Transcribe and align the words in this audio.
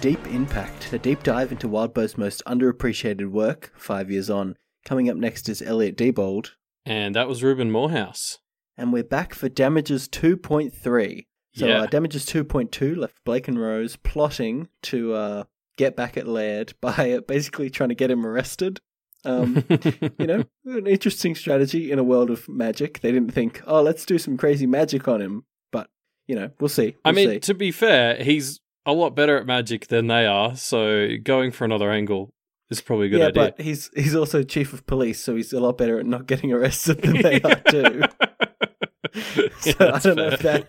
Deep 0.00 0.24
Impact, 0.28 0.92
a 0.92 0.98
deep 0.98 1.22
dive 1.22 1.50
into 1.52 1.66
Wildbow's 1.68 2.16
most 2.16 2.42
underappreciated 2.46 3.30
work, 3.30 3.72
five 3.76 4.10
years 4.10 4.30
on. 4.30 4.56
Coming 4.84 5.08
up 5.10 5.16
next 5.16 5.48
is 5.48 5.62
Elliot 5.62 5.96
Diebold, 5.96 6.50
And 6.84 7.14
that 7.16 7.28
was 7.28 7.42
Ruben 7.42 7.70
Morehouse. 7.70 8.38
and 8.76 8.92
we're 8.92 9.02
back 9.02 9.34
for 9.34 9.48
Damages 9.48 10.06
2.3. 10.08 11.26
So, 11.54 11.66
Yeah. 11.66 11.80
uh, 11.82 11.86
Damages 11.86 12.24
2.2 12.26 12.94
left 12.96 13.16
Blake 13.24 13.48
and 13.48 13.58
Rose 13.60 13.96
plotting 13.96 14.68
to 14.82 15.14
uh, 15.14 15.44
get 15.76 15.96
back 15.96 16.16
at 16.16 16.28
Laird 16.28 16.74
by 16.80 17.12
uh, 17.12 17.20
basically 17.22 17.70
trying 17.70 17.88
to 17.88 17.94
get 17.94 18.10
him 18.10 18.24
arrested. 18.26 18.80
Um, 19.24 19.64
you 20.18 20.26
know, 20.26 20.44
an 20.66 20.86
interesting 20.86 21.34
strategy 21.34 21.90
in 21.90 21.98
a 21.98 22.04
world 22.04 22.30
of 22.30 22.48
magic. 22.48 23.00
They 23.00 23.10
didn't 23.10 23.32
think, 23.32 23.62
oh, 23.66 23.82
let's 23.82 24.06
do 24.06 24.18
some 24.18 24.36
crazy 24.36 24.66
magic 24.66 25.08
on 25.08 25.20
him. 25.20 25.46
But, 25.72 25.88
you 26.28 26.36
know, 26.36 26.50
we'll 26.60 26.68
see. 26.68 26.94
I 27.04 27.08
We'll 27.10 27.14
mean, 27.16 27.30
see. 27.30 27.38
to 27.40 27.54
be 27.54 27.72
fair, 27.72 28.22
he's 28.22 28.60
a 28.86 28.92
lot 28.92 29.16
better 29.16 29.36
at 29.36 29.46
magic 29.46 29.88
than 29.88 30.06
they 30.06 30.26
are, 30.26 30.56
so 30.56 31.08
going 31.22 31.50
for 31.50 31.64
another 31.64 31.90
angle 31.90 32.32
is 32.70 32.80
probably 32.80 33.06
a 33.06 33.10
good 33.10 33.20
yeah, 33.20 33.26
idea. 33.26 33.54
but 33.56 33.60
he's 33.60 33.90
he's 33.94 34.14
also 34.14 34.42
chief 34.42 34.72
of 34.72 34.86
police, 34.86 35.20
so 35.20 35.36
he's 35.36 35.52
a 35.52 35.60
lot 35.60 35.76
better 35.76 35.98
at 35.98 36.06
not 36.06 36.26
getting 36.26 36.52
arrested 36.52 37.02
than 37.02 37.20
they 37.20 37.40
are 37.40 37.54
too. 37.70 38.02
Yeah, 38.02 39.48
So 39.60 39.90
I 39.92 39.98
don't 39.98 40.16
know 40.16 40.28
if 40.28 40.40
that 40.40 40.66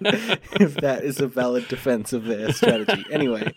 if 0.60 0.76
that 0.76 1.04
is 1.04 1.20
a 1.20 1.28
valid 1.28 1.68
defense 1.68 2.14
of 2.14 2.26
their 2.26 2.52
strategy. 2.54 3.06
Anyway, 3.12 3.54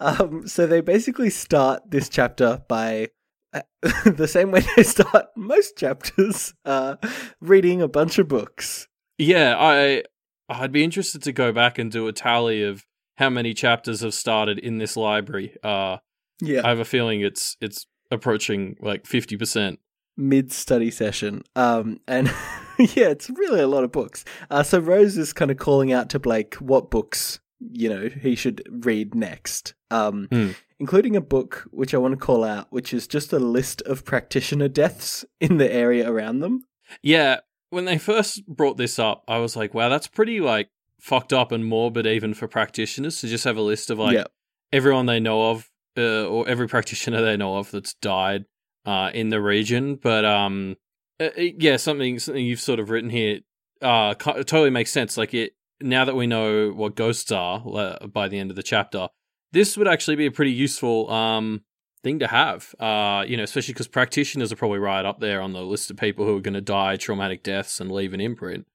um, 0.00 0.46
so 0.46 0.66
they 0.66 0.80
basically 0.80 1.30
start 1.30 1.82
this 1.90 2.08
chapter 2.08 2.62
by 2.68 3.08
uh, 3.52 3.62
the 4.04 4.28
same 4.28 4.50
way 4.50 4.62
they 4.76 4.82
start 4.82 5.26
most 5.36 5.76
chapters, 5.76 6.54
uh, 6.64 6.96
reading 7.40 7.82
a 7.82 7.88
bunch 7.88 8.18
of 8.18 8.28
books. 8.28 8.88
Yeah, 9.18 9.56
I 9.58 10.02
I'd 10.48 10.72
be 10.72 10.84
interested 10.84 11.22
to 11.22 11.32
go 11.32 11.52
back 11.52 11.78
and 11.78 11.90
do 11.90 12.06
a 12.06 12.12
tally 12.12 12.62
of 12.62 12.84
how 13.16 13.30
many 13.30 13.54
chapters 13.54 14.00
have 14.00 14.14
started 14.14 14.58
in 14.58 14.78
this 14.78 14.96
library. 14.96 15.56
Uh, 15.62 15.98
Yeah, 16.40 16.62
I 16.64 16.68
have 16.70 16.80
a 16.80 16.84
feeling 16.84 17.20
it's 17.20 17.56
it's 17.60 17.86
approaching 18.10 18.76
like 18.80 19.06
fifty 19.06 19.36
percent. 19.36 19.78
mid 20.16 20.52
study 20.52 20.90
session. 20.90 21.42
Um, 21.56 22.00
and 22.06 22.28
yeah, 22.78 23.08
it's 23.08 23.30
really 23.30 23.60
a 23.60 23.66
lot 23.66 23.84
of 23.84 23.92
books. 23.92 24.24
Uh, 24.50 24.62
so 24.62 24.78
Rose 24.78 25.16
is 25.16 25.32
kind 25.32 25.50
of 25.50 25.56
calling 25.58 25.92
out 25.92 26.08
to 26.10 26.18
Blake 26.18 26.54
what 26.56 26.90
books 26.90 27.40
you 27.60 27.88
know 27.88 28.08
he 28.08 28.34
should 28.34 28.62
read 28.84 29.14
next. 29.14 29.74
Um, 29.90 30.26
Hmm. 30.30 30.50
including 30.80 31.14
a 31.14 31.20
book 31.20 31.68
which 31.70 31.94
I 31.94 31.98
want 31.98 32.12
to 32.18 32.26
call 32.26 32.42
out, 32.44 32.66
which 32.70 32.92
is 32.92 33.06
just 33.06 33.32
a 33.32 33.38
list 33.38 33.80
of 33.82 34.04
practitioner 34.04 34.66
deaths 34.68 35.24
in 35.40 35.56
the 35.58 35.72
area 35.72 36.10
around 36.10 36.40
them. 36.40 36.64
Yeah, 37.00 37.40
when 37.70 37.84
they 37.84 37.96
first 37.98 38.44
brought 38.46 38.76
this 38.76 38.98
up, 38.98 39.22
I 39.28 39.38
was 39.38 39.54
like, 39.56 39.72
wow, 39.72 39.88
that's 39.88 40.08
pretty 40.08 40.40
like 40.40 40.68
fucked 41.04 41.34
up 41.34 41.52
and 41.52 41.66
morbid 41.66 42.06
even 42.06 42.32
for 42.32 42.48
practitioners 42.48 43.20
to 43.20 43.28
just 43.28 43.44
have 43.44 43.58
a 43.58 43.60
list 43.60 43.90
of 43.90 43.98
like 43.98 44.14
yeah, 44.14 44.24
everyone 44.72 45.04
they 45.04 45.20
know 45.20 45.50
of 45.50 45.68
uh, 45.98 46.24
or 46.26 46.48
every 46.48 46.66
practitioner 46.66 47.20
they 47.20 47.36
know 47.36 47.58
of 47.58 47.70
that's 47.70 47.92
died 47.92 48.46
uh, 48.86 49.10
in 49.12 49.28
the 49.28 49.38
region. 49.38 49.96
But 49.96 50.24
um, 50.24 50.76
uh, 51.20 51.24
uh, 51.36 51.42
yeah, 51.58 51.76
something 51.76 52.18
something 52.18 52.42
you've 52.42 52.58
sort 52.58 52.80
of 52.80 52.88
written 52.88 53.10
here 53.10 53.40
uh, 53.82 54.14
totally 54.14 54.70
makes 54.70 54.92
sense. 54.92 55.18
Like 55.18 55.34
it 55.34 55.52
now 55.78 56.06
that 56.06 56.16
we 56.16 56.26
know 56.26 56.70
what 56.70 56.96
ghosts 56.96 57.30
are 57.30 57.62
uh, 57.70 58.06
by 58.06 58.28
the 58.28 58.38
end 58.38 58.48
of 58.48 58.56
the 58.56 58.62
chapter, 58.62 59.08
this 59.52 59.76
would 59.76 59.86
actually 59.86 60.16
be 60.16 60.26
a 60.26 60.32
pretty 60.32 60.52
useful 60.52 61.10
um 61.10 61.64
thing 62.02 62.18
to 62.20 62.28
have. 62.28 62.74
Uh, 62.80 63.26
you 63.28 63.36
know, 63.36 63.42
especially 63.42 63.74
because 63.74 63.88
practitioners 63.88 64.50
are 64.50 64.56
probably 64.56 64.78
right 64.78 65.04
up 65.04 65.20
there 65.20 65.42
on 65.42 65.52
the 65.52 65.60
list 65.60 65.90
of 65.90 65.98
people 65.98 66.24
who 66.24 66.38
are 66.38 66.40
going 66.40 66.54
to 66.54 66.62
die 66.62 66.96
traumatic 66.96 67.42
deaths 67.42 67.78
and 67.78 67.92
leave 67.92 68.14
an 68.14 68.22
imprint. 68.22 68.66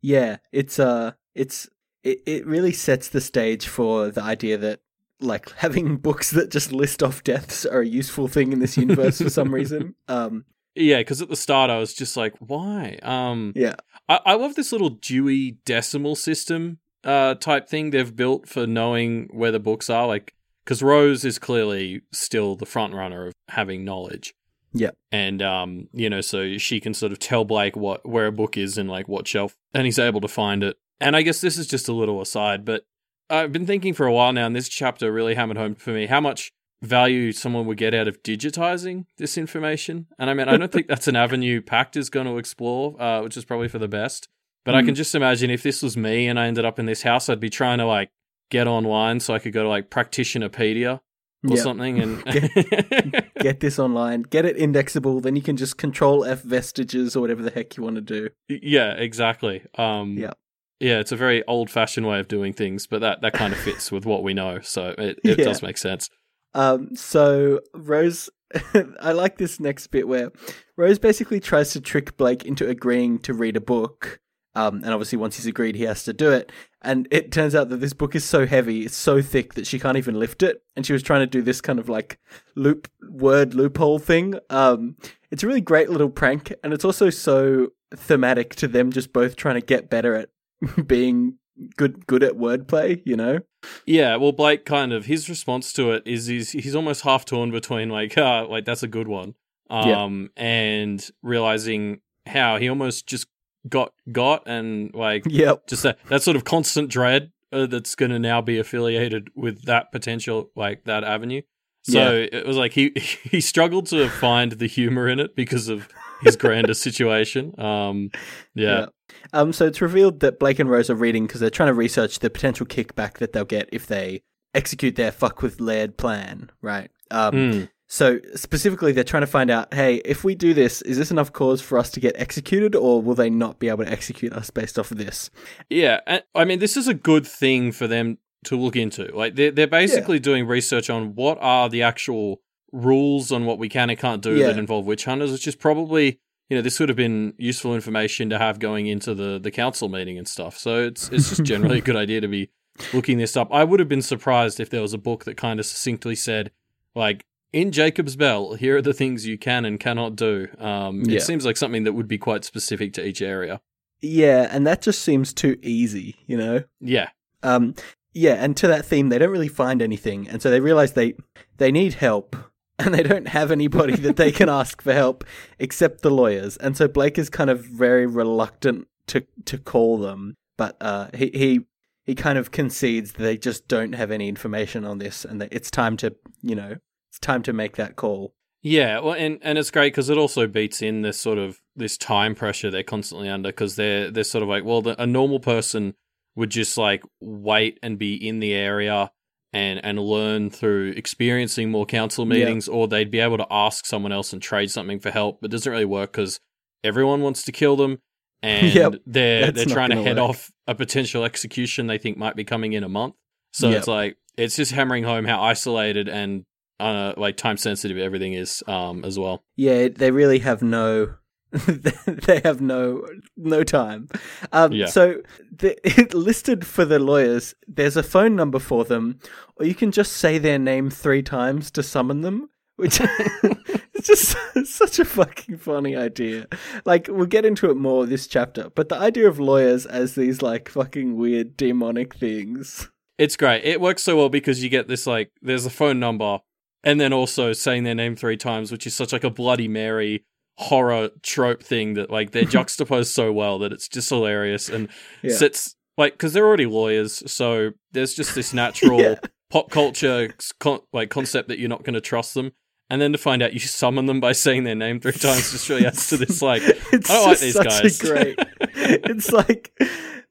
Yeah. 0.00 0.38
It's 0.52 0.78
uh, 0.78 1.12
it's 1.34 1.68
it, 2.02 2.22
it 2.26 2.46
really 2.46 2.72
sets 2.72 3.08
the 3.08 3.20
stage 3.20 3.66
for 3.66 4.10
the 4.10 4.22
idea 4.22 4.58
that 4.58 4.80
like 5.20 5.50
having 5.56 5.96
books 5.96 6.30
that 6.30 6.50
just 6.50 6.72
list 6.72 7.02
off 7.02 7.22
deaths 7.22 7.64
are 7.66 7.80
a 7.80 7.86
useful 7.86 8.28
thing 8.28 8.52
in 8.52 8.58
this 8.58 8.76
universe 8.76 9.20
for 9.20 9.30
some 9.30 9.54
reason. 9.54 9.94
Um, 10.08 10.44
Yeah, 10.74 10.98
because 10.98 11.22
at 11.22 11.28
the 11.28 11.36
start 11.36 11.70
I 11.70 11.78
was 11.78 11.94
just 11.94 12.16
like, 12.16 12.34
why? 12.38 12.98
Um, 13.02 13.52
yeah, 13.54 13.76
I, 14.08 14.20
I 14.26 14.34
love 14.34 14.54
this 14.54 14.72
little 14.72 14.90
Dewey 14.90 15.58
decimal 15.64 16.16
system 16.16 16.78
uh, 17.04 17.34
type 17.34 17.68
thing 17.68 17.90
they've 17.90 18.14
built 18.14 18.48
for 18.48 18.66
knowing 18.66 19.28
where 19.32 19.52
the 19.52 19.60
books 19.60 19.88
are. 19.88 20.06
Like, 20.06 20.34
because 20.64 20.82
Rose 20.82 21.24
is 21.24 21.38
clearly 21.38 22.02
still 22.12 22.56
the 22.56 22.66
front 22.66 22.94
runner 22.94 23.26
of 23.26 23.34
having 23.48 23.84
knowledge. 23.84 24.34
Yeah. 24.72 24.90
and 25.10 25.42
um, 25.42 25.88
you 25.92 26.08
know, 26.10 26.20
so 26.20 26.56
she 26.58 26.78
can 26.80 26.94
sort 26.94 27.12
of 27.12 27.18
tell 27.18 27.44
Blake 27.44 27.76
what 27.76 28.08
where 28.08 28.26
a 28.26 28.32
book 28.32 28.56
is 28.56 28.78
and 28.78 28.88
like 28.88 29.08
what 29.08 29.26
shelf, 29.26 29.56
and 29.74 29.84
he's 29.84 29.98
able 29.98 30.20
to 30.20 30.28
find 30.28 30.62
it. 30.62 30.76
And 31.00 31.16
I 31.16 31.22
guess 31.22 31.40
this 31.40 31.56
is 31.58 31.66
just 31.66 31.88
a 31.88 31.92
little 31.92 32.20
aside, 32.20 32.64
but 32.64 32.84
I've 33.28 33.52
been 33.52 33.66
thinking 33.66 33.94
for 33.94 34.06
a 34.06 34.12
while 34.12 34.32
now, 34.32 34.46
and 34.46 34.54
this 34.56 34.68
chapter 34.68 35.10
really 35.12 35.34
hammered 35.34 35.56
home 35.56 35.74
for 35.74 35.90
me 35.92 36.06
how 36.06 36.20
much 36.20 36.52
value 36.82 37.30
someone 37.32 37.66
would 37.66 37.76
get 37.76 37.94
out 37.94 38.08
of 38.08 38.22
digitizing 38.22 39.04
this 39.18 39.36
information. 39.36 40.06
And 40.18 40.30
I 40.30 40.34
mean, 40.34 40.48
I 40.48 40.56
don't 40.56 40.72
think 40.72 40.88
that's 40.88 41.08
an 41.08 41.16
avenue 41.16 41.60
Pact 41.60 41.96
is 41.96 42.08
going 42.10 42.26
to 42.26 42.38
explore, 42.38 43.00
uh, 43.00 43.22
which 43.22 43.36
is 43.36 43.44
probably 43.44 43.68
for 43.68 43.78
the 43.78 43.88
best. 43.88 44.28
But 44.64 44.74
I 44.74 44.82
Mm. 44.82 44.86
can 44.86 44.94
just 44.94 45.14
imagine 45.14 45.50
if 45.50 45.62
this 45.62 45.82
was 45.82 45.96
me 45.96 46.26
and 46.26 46.38
I 46.40 46.46
ended 46.46 46.64
up 46.64 46.78
in 46.78 46.86
this 46.86 47.02
house, 47.02 47.28
I'd 47.28 47.38
be 47.40 47.50
trying 47.50 47.78
to 47.78 47.86
like 47.86 48.10
get 48.50 48.66
online 48.66 49.20
so 49.20 49.34
I 49.34 49.38
could 49.38 49.52
go 49.52 49.62
to 49.62 49.68
like 49.68 49.90
Practitionerpedia 49.90 51.00
or 51.48 51.56
yeah. 51.56 51.62
something 51.62 51.98
and 52.00 52.24
Get 53.40 53.60
this 53.60 53.78
online, 53.78 54.22
get 54.22 54.44
it 54.44 54.56
indexable, 54.56 55.20
then 55.20 55.36
you 55.36 55.42
can 55.42 55.56
just 55.56 55.78
control 55.78 56.24
F 56.24 56.42
vestiges 56.42 57.16
or 57.16 57.20
whatever 57.20 57.42
the 57.42 57.50
heck 57.50 57.76
you 57.76 57.82
want 57.82 57.96
to 57.96 58.02
do. 58.02 58.28
yeah, 58.48 58.92
exactly. 58.92 59.62
Um, 59.76 60.16
Yeah. 60.18 60.32
yeah, 60.80 60.98
it's 60.98 61.12
a 61.12 61.16
very 61.16 61.42
old-fashioned 61.46 62.06
way 62.06 62.20
of 62.20 62.28
doing 62.28 62.52
things, 62.52 62.86
but 62.86 63.00
that 63.00 63.22
that 63.22 63.32
kind 63.32 63.52
of 63.52 63.58
fits 63.58 63.90
with 63.90 64.04
what 64.04 64.22
we 64.22 64.34
know, 64.34 64.60
so 64.60 64.94
it, 64.98 65.18
it 65.24 65.38
Yeah. 65.38 65.44
does 65.46 65.62
make 65.62 65.78
sense. 65.78 66.08
Um, 66.52 66.94
so 66.96 67.60
Rose, 67.74 68.28
I 69.00 69.12
like 69.12 69.38
this 69.38 69.60
next 69.60 69.86
bit 69.88 70.08
where 70.08 70.32
Rose 70.76 70.98
basically 70.98 71.40
tries 71.40 71.70
to 71.72 71.80
trick 71.80 72.16
Blake 72.16 72.44
into 72.44 72.68
agreeing 72.68 73.18
to 73.20 73.32
read 73.32 73.56
a 73.56 73.60
book. 73.60 74.20
Um, 74.54 74.76
and 74.76 74.88
obviously 74.92 75.16
once 75.18 75.36
he's 75.36 75.46
agreed, 75.46 75.76
he 75.76 75.84
has 75.84 76.02
to 76.04 76.12
do 76.12 76.32
it. 76.32 76.50
And 76.82 77.06
it 77.10 77.30
turns 77.30 77.54
out 77.54 77.68
that 77.68 77.76
this 77.80 77.92
book 77.92 78.14
is 78.16 78.24
so 78.24 78.46
heavy, 78.46 78.84
it's 78.84 78.96
so 78.96 79.22
thick 79.22 79.54
that 79.54 79.66
she 79.66 79.78
can't 79.78 79.96
even 79.96 80.18
lift 80.18 80.42
it. 80.42 80.62
And 80.74 80.84
she 80.84 80.92
was 80.92 81.02
trying 81.02 81.20
to 81.20 81.26
do 81.26 81.42
this 81.42 81.60
kind 81.60 81.78
of 81.78 81.88
like 81.88 82.18
loop 82.56 82.88
word 83.08 83.54
loophole 83.54 83.98
thing. 83.98 84.34
Um, 84.50 84.96
it's 85.30 85.42
a 85.42 85.46
really 85.46 85.60
great 85.60 85.90
little 85.90 86.08
prank, 86.10 86.52
and 86.64 86.72
it's 86.72 86.84
also 86.84 87.10
so 87.10 87.68
thematic 87.94 88.54
to 88.56 88.66
them 88.66 88.90
just 88.90 89.12
both 89.12 89.36
trying 89.36 89.54
to 89.56 89.60
get 89.66 89.88
better 89.90 90.14
at 90.16 90.30
being 90.86 91.36
good 91.76 92.06
good 92.06 92.22
at 92.24 92.32
wordplay. 92.32 93.00
You 93.04 93.16
know? 93.16 93.38
Yeah, 93.86 94.16
well, 94.16 94.32
Blake 94.32 94.64
kind 94.64 94.92
of 94.92 95.04
his 95.06 95.28
response 95.28 95.72
to 95.74 95.92
it 95.92 96.02
is 96.06 96.26
he's 96.26 96.50
he's 96.52 96.74
almost 96.74 97.02
half 97.02 97.24
torn 97.24 97.50
between 97.52 97.88
like, 97.90 98.14
ah, 98.16 98.46
like 98.48 98.64
that's 98.64 98.82
a 98.82 98.88
good 98.88 99.06
one, 99.06 99.34
Yeah. 99.70 100.02
um, 100.04 100.30
and 100.36 101.06
realizing 101.22 102.00
how 102.26 102.56
he 102.56 102.68
almost 102.68 103.06
just 103.06 103.26
got 103.68 103.92
got 104.10 104.46
and 104.46 104.94
like 104.94 105.24
Yep. 105.26 105.66
just 105.66 105.82
that 105.82 105.98
that 106.08 106.22
sort 106.22 106.36
of 106.36 106.44
constant 106.44 106.90
dread 106.90 107.32
uh, 107.52 107.66
that's 107.66 107.94
going 107.94 108.10
to 108.10 108.18
now 108.18 108.40
be 108.40 108.58
affiliated 108.58 109.28
with 109.34 109.64
that 109.64 109.90
potential 109.92 110.50
like 110.56 110.84
that 110.84 111.04
avenue. 111.04 111.42
So 111.82 112.26
it 112.30 112.46
was 112.46 112.56
like 112.56 112.72
he 112.72 112.92
he 113.24 113.40
struggled 113.40 113.86
to 113.86 114.08
find 114.08 114.52
the 114.52 114.66
humor 114.66 115.08
in 115.08 115.18
it 115.18 115.34
because 115.34 115.68
of 115.68 115.88
his 116.22 116.36
grander 116.36 116.74
situation. 116.86 117.58
Um, 117.58 118.10
yeah. 118.54 118.86
Um, 119.32 119.52
so 119.52 119.66
it's 119.66 119.80
revealed 119.80 120.20
that 120.20 120.38
Blake 120.38 120.58
and 120.58 120.70
Rose 120.70 120.90
are 120.90 120.94
reading 120.94 121.26
because 121.26 121.40
they're 121.40 121.50
trying 121.50 121.68
to 121.68 121.74
research 121.74 122.18
the 122.20 122.30
potential 122.30 122.66
kickback 122.66 123.14
that 123.18 123.32
they'll 123.32 123.44
get 123.44 123.68
if 123.72 123.86
they 123.86 124.22
execute 124.54 124.96
their 124.96 125.10
fuck 125.10 125.42
with 125.42 125.60
Laird 125.60 125.96
plan, 125.96 126.50
right? 126.62 126.90
Um, 127.10 127.34
Mm. 127.34 127.68
So 127.92 128.20
specifically, 128.36 128.92
they're 128.92 129.02
trying 129.02 129.22
to 129.22 129.26
find 129.26 129.50
out, 129.50 129.74
hey, 129.74 129.96
if 130.04 130.22
we 130.22 130.36
do 130.36 130.54
this, 130.54 130.80
is 130.82 130.96
this 130.96 131.10
enough 131.10 131.32
cause 131.32 131.60
for 131.60 131.76
us 131.76 131.90
to 131.90 131.98
get 131.98 132.14
executed, 132.16 132.76
or 132.76 133.02
will 133.02 133.16
they 133.16 133.28
not 133.28 133.58
be 133.58 133.68
able 133.68 133.84
to 133.84 133.90
execute 133.90 134.32
us 134.32 134.48
based 134.48 134.78
off 134.78 134.92
of 134.92 134.96
this? 134.98 135.28
Yeah, 135.68 135.98
I 136.36 136.44
mean, 136.44 136.60
this 136.60 136.76
is 136.76 136.86
a 136.86 136.94
good 136.94 137.26
thing 137.26 137.72
for 137.72 137.88
them 137.88 138.18
to 138.44 138.56
look 138.56 138.76
into. 138.76 139.10
Like, 139.12 139.34
they're 139.34 139.50
they're 139.50 139.66
basically 139.66 140.20
doing 140.20 140.46
research 140.46 140.88
on 140.88 141.16
what 141.16 141.36
are 141.40 141.68
the 141.68 141.82
actual 141.82 142.40
rules 142.70 143.32
on 143.32 143.44
what 143.44 143.58
we 143.58 143.68
can 143.68 143.90
and 143.90 143.98
can't 143.98 144.22
do 144.22 144.36
Yeah. 144.36 144.46
that 144.46 144.58
involve 144.58 144.86
witch 144.86 145.04
hunters, 145.06 145.32
which 145.32 145.48
is 145.48 145.56
probably 145.56 146.20
you 146.48 146.56
know 146.56 146.62
this 146.62 146.78
would 146.78 146.88
have 146.90 146.96
been 146.96 147.34
useful 147.38 147.74
information 147.74 148.30
to 148.30 148.38
have 148.38 148.60
going 148.60 148.86
into 148.86 149.16
the 149.16 149.40
the 149.40 149.50
council 149.50 149.88
meeting 149.88 150.16
and 150.16 150.28
stuff. 150.28 150.56
So 150.56 150.84
it's 150.84 151.08
it's 151.08 151.30
just 151.30 151.42
generally 151.42 151.78
a 151.78 151.82
good 151.82 151.96
idea 152.04 152.20
to 152.20 152.28
be 152.28 152.50
looking 152.94 153.18
this 153.18 153.36
up. 153.36 153.48
I 153.52 153.64
would 153.64 153.80
have 153.80 153.88
been 153.88 154.00
surprised 154.00 154.60
if 154.60 154.70
there 154.70 154.80
was 154.80 154.94
a 154.94 154.98
book 154.98 155.24
that 155.24 155.36
kind 155.36 155.58
of 155.58 155.66
succinctly 155.66 156.14
said 156.14 156.52
like. 156.94 157.26
In 157.52 157.72
Jacob's 157.72 158.14
Bell, 158.16 158.54
here 158.54 158.76
are 158.76 158.82
the 158.82 158.94
things 158.94 159.26
you 159.26 159.36
can 159.36 159.64
and 159.64 159.80
cannot 159.80 160.14
do. 160.14 160.48
Um, 160.58 161.02
Yeah. 161.02 161.16
It 161.16 161.22
seems 161.22 161.44
like 161.44 161.56
something 161.56 161.84
that 161.84 161.94
would 161.94 162.06
be 162.08 162.18
quite 162.18 162.44
specific 162.44 162.92
to 162.94 163.04
each 163.04 163.20
area. 163.20 163.60
Yeah, 164.00 164.48
and 164.50 164.66
that 164.66 164.82
just 164.82 165.02
seems 165.02 165.32
too 165.34 165.58
easy, 165.62 166.16
you 166.26 166.36
know. 166.36 166.64
Yeah, 166.80 167.08
Um, 167.42 167.74
yeah, 168.12 168.34
and 168.42 168.56
to 168.56 168.66
that 168.68 168.84
theme, 168.84 169.08
they 169.08 169.18
don't 169.18 169.30
really 169.30 169.48
find 169.48 169.82
anything, 169.82 170.28
and 170.28 170.40
so 170.40 170.50
they 170.50 170.60
realize 170.60 170.92
they 170.92 171.14
they 171.58 171.70
need 171.70 171.94
help, 171.94 172.34
and 172.78 172.94
they 172.94 173.02
don't 173.02 173.28
have 173.28 173.50
anybody 173.50 173.96
that 173.96 174.16
they 174.16 174.32
can 174.32 174.48
ask 174.48 174.80
for 174.80 174.92
help 174.92 175.24
except 175.58 176.02
the 176.02 176.10
lawyers, 176.10 176.56
and 176.56 176.76
so 176.76 176.88
Blake 176.88 177.18
is 177.18 177.28
kind 177.30 177.50
of 177.50 177.64
very 177.64 178.06
reluctant 178.06 178.88
to 179.08 179.26
to 179.44 179.58
call 179.58 179.98
them, 179.98 180.36
but 180.56 180.76
uh, 180.80 181.08
he 181.14 181.30
he 181.34 181.60
he 182.04 182.14
kind 182.14 182.38
of 182.38 182.50
concedes 182.52 183.12
that 183.12 183.22
they 183.22 183.36
just 183.36 183.68
don't 183.68 183.92
have 183.94 184.10
any 184.10 184.28
information 184.28 184.84
on 184.84 184.98
this, 184.98 185.24
and 185.24 185.40
that 185.40 185.52
it's 185.52 185.70
time 185.70 185.96
to 185.98 186.14
you 186.42 186.54
know 186.54 186.76
it's 187.10 187.18
time 187.18 187.42
to 187.42 187.52
make 187.52 187.76
that 187.76 187.96
call. 187.96 188.34
Yeah, 188.62 189.00
well, 189.00 189.14
and 189.14 189.38
and 189.42 189.58
it's 189.58 189.70
great 189.70 189.92
because 189.92 190.10
it 190.10 190.18
also 190.18 190.46
beats 190.46 190.82
in 190.82 191.02
this 191.02 191.18
sort 191.18 191.38
of 191.38 191.60
this 191.76 191.96
time 191.96 192.34
pressure 192.34 192.70
they're 192.70 192.82
constantly 192.82 193.28
under 193.28 193.48
because 193.48 193.76
they're 193.76 194.10
they're 194.10 194.24
sort 194.24 194.42
of 194.42 194.48
like, 194.48 194.64
well, 194.64 194.82
the, 194.82 195.00
a 195.00 195.06
normal 195.06 195.40
person 195.40 195.94
would 196.36 196.50
just 196.50 196.76
like 196.76 197.02
wait 197.20 197.78
and 197.82 197.98
be 197.98 198.14
in 198.14 198.38
the 198.38 198.52
area 198.52 199.10
and 199.52 199.84
and 199.84 199.98
learn 199.98 200.50
through 200.50 200.92
experiencing 200.96 201.70
more 201.70 201.86
council 201.86 202.26
meetings, 202.26 202.68
yeah. 202.68 202.74
or 202.74 202.86
they'd 202.86 203.10
be 203.10 203.20
able 203.20 203.38
to 203.38 203.46
ask 203.50 203.86
someone 203.86 204.12
else 204.12 204.32
and 204.32 204.42
trade 204.42 204.70
something 204.70 205.00
for 205.00 205.10
help. 205.10 205.40
But 205.40 205.48
it 205.48 205.52
doesn't 205.52 205.72
really 205.72 205.86
work 205.86 206.12
because 206.12 206.38
everyone 206.84 207.22
wants 207.22 207.42
to 207.44 207.52
kill 207.52 207.76
them, 207.76 207.98
and 208.42 208.74
yep, 208.74 208.94
they're 209.06 209.52
they're 209.52 209.64
trying 209.64 209.90
to 209.90 210.02
head 210.02 210.16
work. 210.18 210.30
off 210.30 210.52
a 210.66 210.74
potential 210.74 211.24
execution 211.24 211.86
they 211.86 211.98
think 211.98 212.18
might 212.18 212.36
be 212.36 212.44
coming 212.44 212.74
in 212.74 212.84
a 212.84 212.88
month. 212.90 213.14
So 213.52 213.70
yep. 213.70 213.78
it's 213.78 213.88
like 213.88 214.16
it's 214.36 214.56
just 214.56 214.72
hammering 214.72 215.04
home 215.04 215.24
how 215.24 215.42
isolated 215.42 216.08
and 216.08 216.44
uh, 216.80 217.14
like 217.16 217.36
time 217.36 217.56
sensitive 217.56 217.98
everything 217.98 218.32
is 218.32 218.62
um, 218.66 219.04
as 219.04 219.18
well. 219.18 219.42
Yeah, 219.56 219.88
they 219.88 220.10
really 220.10 220.38
have 220.40 220.62
no 220.62 221.14
they 221.52 222.40
have 222.44 222.60
no 222.60 223.04
no 223.36 223.64
time. 223.64 224.08
Um, 224.52 224.72
yeah. 224.72 224.86
So 224.86 225.20
the, 225.50 225.76
it 225.84 226.14
listed 226.14 226.66
for 226.66 226.84
the 226.84 226.98
lawyers. 226.98 227.54
There's 227.66 227.96
a 227.96 228.02
phone 228.02 228.36
number 228.36 228.60
for 228.60 228.84
them, 228.84 229.18
or 229.56 229.66
you 229.66 229.74
can 229.74 229.90
just 229.90 230.12
say 230.12 230.38
their 230.38 230.58
name 230.58 230.90
three 230.90 231.22
times 231.22 231.70
to 231.72 231.82
summon 231.82 232.20
them. 232.20 232.50
Which 232.76 233.00
is 233.42 234.06
just 234.06 234.36
such 234.64 235.00
a 235.00 235.04
fucking 235.04 235.58
funny 235.58 235.96
idea. 235.96 236.46
Like 236.84 237.08
we'll 237.10 237.26
get 237.26 237.44
into 237.44 237.68
it 237.68 237.76
more 237.76 238.06
this 238.06 238.26
chapter, 238.26 238.70
but 238.74 238.88
the 238.88 238.96
idea 238.96 239.28
of 239.28 239.38
lawyers 239.38 239.86
as 239.86 240.14
these 240.14 240.40
like 240.40 240.68
fucking 240.68 241.16
weird 241.16 241.56
demonic 241.56 242.14
things. 242.14 242.88
It's 243.18 243.36
great. 243.36 243.64
It 243.64 243.82
works 243.82 244.02
so 244.02 244.16
well 244.16 244.30
because 244.30 244.62
you 244.62 244.70
get 244.70 244.88
this 244.88 245.06
like 245.06 245.30
there's 245.42 245.66
a 245.66 245.70
phone 245.70 246.00
number 246.00 246.38
and 246.84 247.00
then 247.00 247.12
also 247.12 247.52
saying 247.52 247.84
their 247.84 247.94
name 247.94 248.16
three 248.16 248.36
times, 248.36 248.72
which 248.72 248.86
is 248.86 248.94
such 248.94 249.12
like 249.12 249.24
a 249.24 249.30
Bloody 249.30 249.68
Mary 249.68 250.24
horror 250.58 251.08
trope 251.22 251.62
thing 251.62 251.94
that 251.94 252.10
like 252.10 252.32
they're 252.32 252.44
juxtaposed 252.44 253.12
so 253.12 253.32
well 253.32 253.58
that 253.58 253.72
it's 253.72 253.88
just 253.88 254.08
hilarious 254.10 254.68
and 254.68 254.88
yeah. 255.22 255.34
sits 255.34 255.74
like 255.96 256.12
because 256.14 256.32
they're 256.32 256.46
already 256.46 256.66
lawyers, 256.66 257.22
so 257.30 257.70
there's 257.92 258.14
just 258.14 258.34
this 258.34 258.54
natural 258.54 259.00
yeah. 259.00 259.14
pop 259.50 259.70
culture 259.70 260.32
con- 260.58 260.80
like 260.92 261.10
concept 261.10 261.48
that 261.48 261.58
you're 261.58 261.68
not 261.68 261.84
going 261.84 261.94
to 261.94 262.00
trust 262.00 262.34
them. 262.34 262.52
And 262.92 263.00
then 263.00 263.12
to 263.12 263.18
find 263.18 263.40
out 263.40 263.52
you 263.52 263.60
summon 263.60 264.06
them 264.06 264.18
by 264.18 264.32
saying 264.32 264.64
their 264.64 264.74
name 264.74 264.98
three 264.98 265.12
times 265.12 265.52
just 265.52 265.68
really 265.68 265.86
adds 265.86 266.08
to 266.08 266.16
this 266.16 266.42
like 266.42 266.62
it's 266.92 267.08
I 267.08 267.14
don't 267.14 267.28
like 267.28 267.38
these 267.38 267.56
guys. 267.56 267.98
Great. 267.98 268.36
it's 268.60 269.30
like 269.30 269.72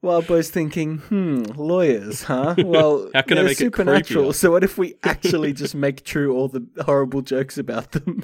Wildbow's 0.02 0.50
thinking, 0.50 1.00
hmm, 1.00 1.44
lawyers, 1.58 2.24
huh? 2.24 2.56
Well, 2.64 3.10
How 3.14 3.22
can 3.22 3.36
they're 3.36 3.46
I 3.46 3.48
make 3.50 3.58
supernatural. 3.58 4.32
so 4.34 4.52
what 4.52 4.64
if 4.64 4.78
we 4.78 4.96
actually 5.04 5.52
just 5.52 5.76
make 5.76 6.06
true 6.06 6.34
all 6.36 6.48
the 6.48 6.66
horrible 6.86 7.22
jokes 7.22 7.58
about 7.58 7.92
them? 7.92 8.24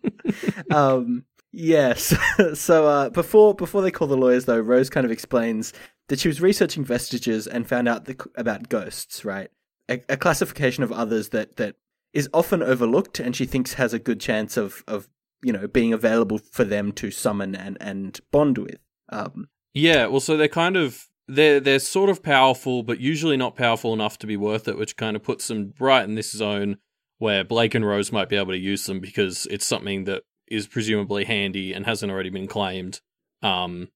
um, 0.70 1.24
yes. 1.52 2.14
so 2.54 2.86
uh, 2.86 3.10
before 3.10 3.54
before 3.54 3.82
they 3.82 3.90
call 3.90 4.08
the 4.08 4.16
lawyers, 4.16 4.46
though, 4.46 4.60
Rose 4.60 4.88
kind 4.88 5.04
of 5.04 5.10
explains 5.12 5.72
that 6.08 6.20
she 6.20 6.28
was 6.28 6.40
researching 6.40 6.84
vestiges 6.84 7.46
and 7.46 7.68
found 7.68 7.88
out 7.88 8.06
the, 8.06 8.16
about 8.36 8.68
ghosts, 8.68 9.24
right? 9.24 9.50
A, 9.90 10.00
a 10.08 10.16
classification 10.16 10.82
of 10.84 10.92
others 10.92 11.30
that 11.30 11.56
that 11.56 11.76
is 12.14 12.28
often 12.32 12.62
overlooked, 12.62 13.20
and 13.20 13.36
she 13.36 13.44
thinks 13.44 13.74
has 13.74 13.92
a 13.92 13.98
good 13.98 14.20
chance 14.20 14.56
of 14.56 14.82
of 14.88 15.08
you 15.42 15.52
know 15.52 15.68
being 15.68 15.92
available 15.92 16.38
for 16.38 16.64
them 16.64 16.92
to 16.92 17.10
summon 17.10 17.54
and 17.54 17.76
and 17.80 18.20
bond 18.30 18.56
with. 18.56 18.78
Um, 19.10 19.48
yeah, 19.74 20.06
well, 20.06 20.20
so 20.20 20.36
they're 20.36 20.48
kind 20.48 20.76
of 20.76 21.08
they're 21.26 21.60
they're 21.60 21.78
sort 21.78 22.10
of 22.10 22.22
powerful, 22.22 22.82
but 22.82 23.00
usually 23.00 23.36
not 23.36 23.56
powerful 23.56 23.92
enough 23.92 24.18
to 24.18 24.26
be 24.26 24.36
worth 24.36 24.68
it, 24.68 24.78
which 24.78 24.96
kind 24.96 25.16
of 25.16 25.22
puts 25.22 25.48
them 25.48 25.74
right 25.78 26.04
in 26.04 26.14
this 26.14 26.32
zone 26.32 26.78
where 27.18 27.44
Blake 27.44 27.74
and 27.74 27.86
Rose 27.86 28.12
might 28.12 28.28
be 28.28 28.36
able 28.36 28.52
to 28.52 28.58
use 28.58 28.86
them 28.86 29.00
because 29.00 29.46
it's 29.50 29.66
something 29.66 30.04
that 30.04 30.22
is 30.48 30.66
presumably 30.66 31.24
handy 31.24 31.72
and 31.72 31.86
hasn't 31.86 32.12
already 32.12 32.30
been 32.30 32.46
claimed. 32.46 33.00
Um, 33.42 33.88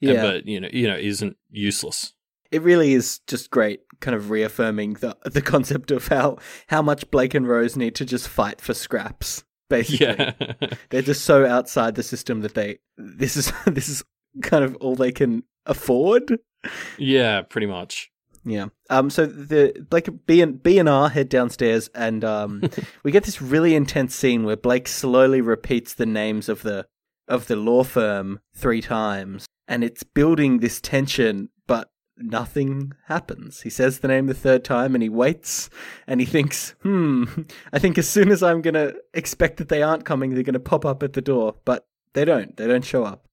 yeah, 0.00 0.22
but 0.22 0.46
you 0.46 0.60
know, 0.60 0.68
you 0.72 0.88
know, 0.88 0.96
isn't 0.96 1.36
useless. 1.50 2.14
It 2.50 2.62
really 2.62 2.94
is 2.94 3.20
just 3.28 3.50
great, 3.50 3.82
kind 4.00 4.14
of 4.14 4.30
reaffirming 4.30 4.94
the 4.94 5.16
the 5.24 5.42
concept 5.42 5.90
of 5.90 6.08
how 6.08 6.38
how 6.68 6.82
much 6.82 7.10
Blake 7.10 7.34
and 7.34 7.46
Rose 7.46 7.76
need 7.76 7.94
to 7.96 8.04
just 8.04 8.28
fight 8.28 8.60
for 8.60 8.74
scraps. 8.74 9.44
Basically, 9.68 10.06
yeah. 10.06 10.32
they're 10.90 11.02
just 11.02 11.24
so 11.24 11.46
outside 11.46 11.94
the 11.94 12.02
system 12.02 12.40
that 12.40 12.54
they 12.54 12.78
this 12.96 13.36
is 13.36 13.52
this 13.66 13.88
is 13.88 14.02
kind 14.42 14.64
of 14.64 14.76
all 14.76 14.96
they 14.96 15.12
can 15.12 15.44
afford. 15.66 16.38
Yeah, 16.98 17.42
pretty 17.42 17.66
much. 17.66 18.10
Yeah. 18.44 18.66
Um. 18.88 19.10
So 19.10 19.26
the 19.26 19.86
Blake 19.90 20.08
B 20.26 20.40
and 20.40 20.62
B 20.62 20.78
and 20.78 20.88
R 20.88 21.08
head 21.08 21.28
downstairs, 21.28 21.90
and 21.94 22.24
um, 22.24 22.62
we 23.02 23.12
get 23.12 23.24
this 23.24 23.42
really 23.42 23.74
intense 23.74 24.14
scene 24.14 24.44
where 24.44 24.56
Blake 24.56 24.88
slowly 24.88 25.40
repeats 25.40 25.94
the 25.94 26.06
names 26.06 26.48
of 26.48 26.62
the 26.62 26.86
of 27.28 27.46
the 27.46 27.56
law 27.56 27.84
firm 27.84 28.40
three 28.54 28.80
times, 28.80 29.46
and 29.68 29.84
it's 29.84 30.02
building 30.02 30.58
this 30.58 30.80
tension, 30.80 31.50
but 31.66 31.90
nothing 32.16 32.92
happens. 33.06 33.60
He 33.60 33.70
says 33.70 33.98
the 33.98 34.08
name 34.08 34.26
the 34.26 34.34
third 34.34 34.64
time, 34.64 34.94
and 34.94 35.02
he 35.02 35.10
waits, 35.10 35.68
and 36.06 36.18
he 36.18 36.26
thinks, 36.26 36.74
"Hmm, 36.82 37.24
I 37.72 37.78
think 37.78 37.98
as 37.98 38.08
soon 38.08 38.30
as 38.30 38.42
I'm 38.42 38.62
gonna 38.62 38.94
expect 39.12 39.58
that 39.58 39.68
they 39.68 39.82
aren't 39.82 40.06
coming, 40.06 40.30
they're 40.34 40.42
gonna 40.42 40.60
pop 40.60 40.86
up 40.86 41.02
at 41.02 41.12
the 41.12 41.22
door." 41.22 41.56
But 41.66 41.86
they 42.14 42.24
don't. 42.24 42.56
They 42.56 42.66
don't 42.66 42.84
show 42.84 43.04
up. 43.04 43.26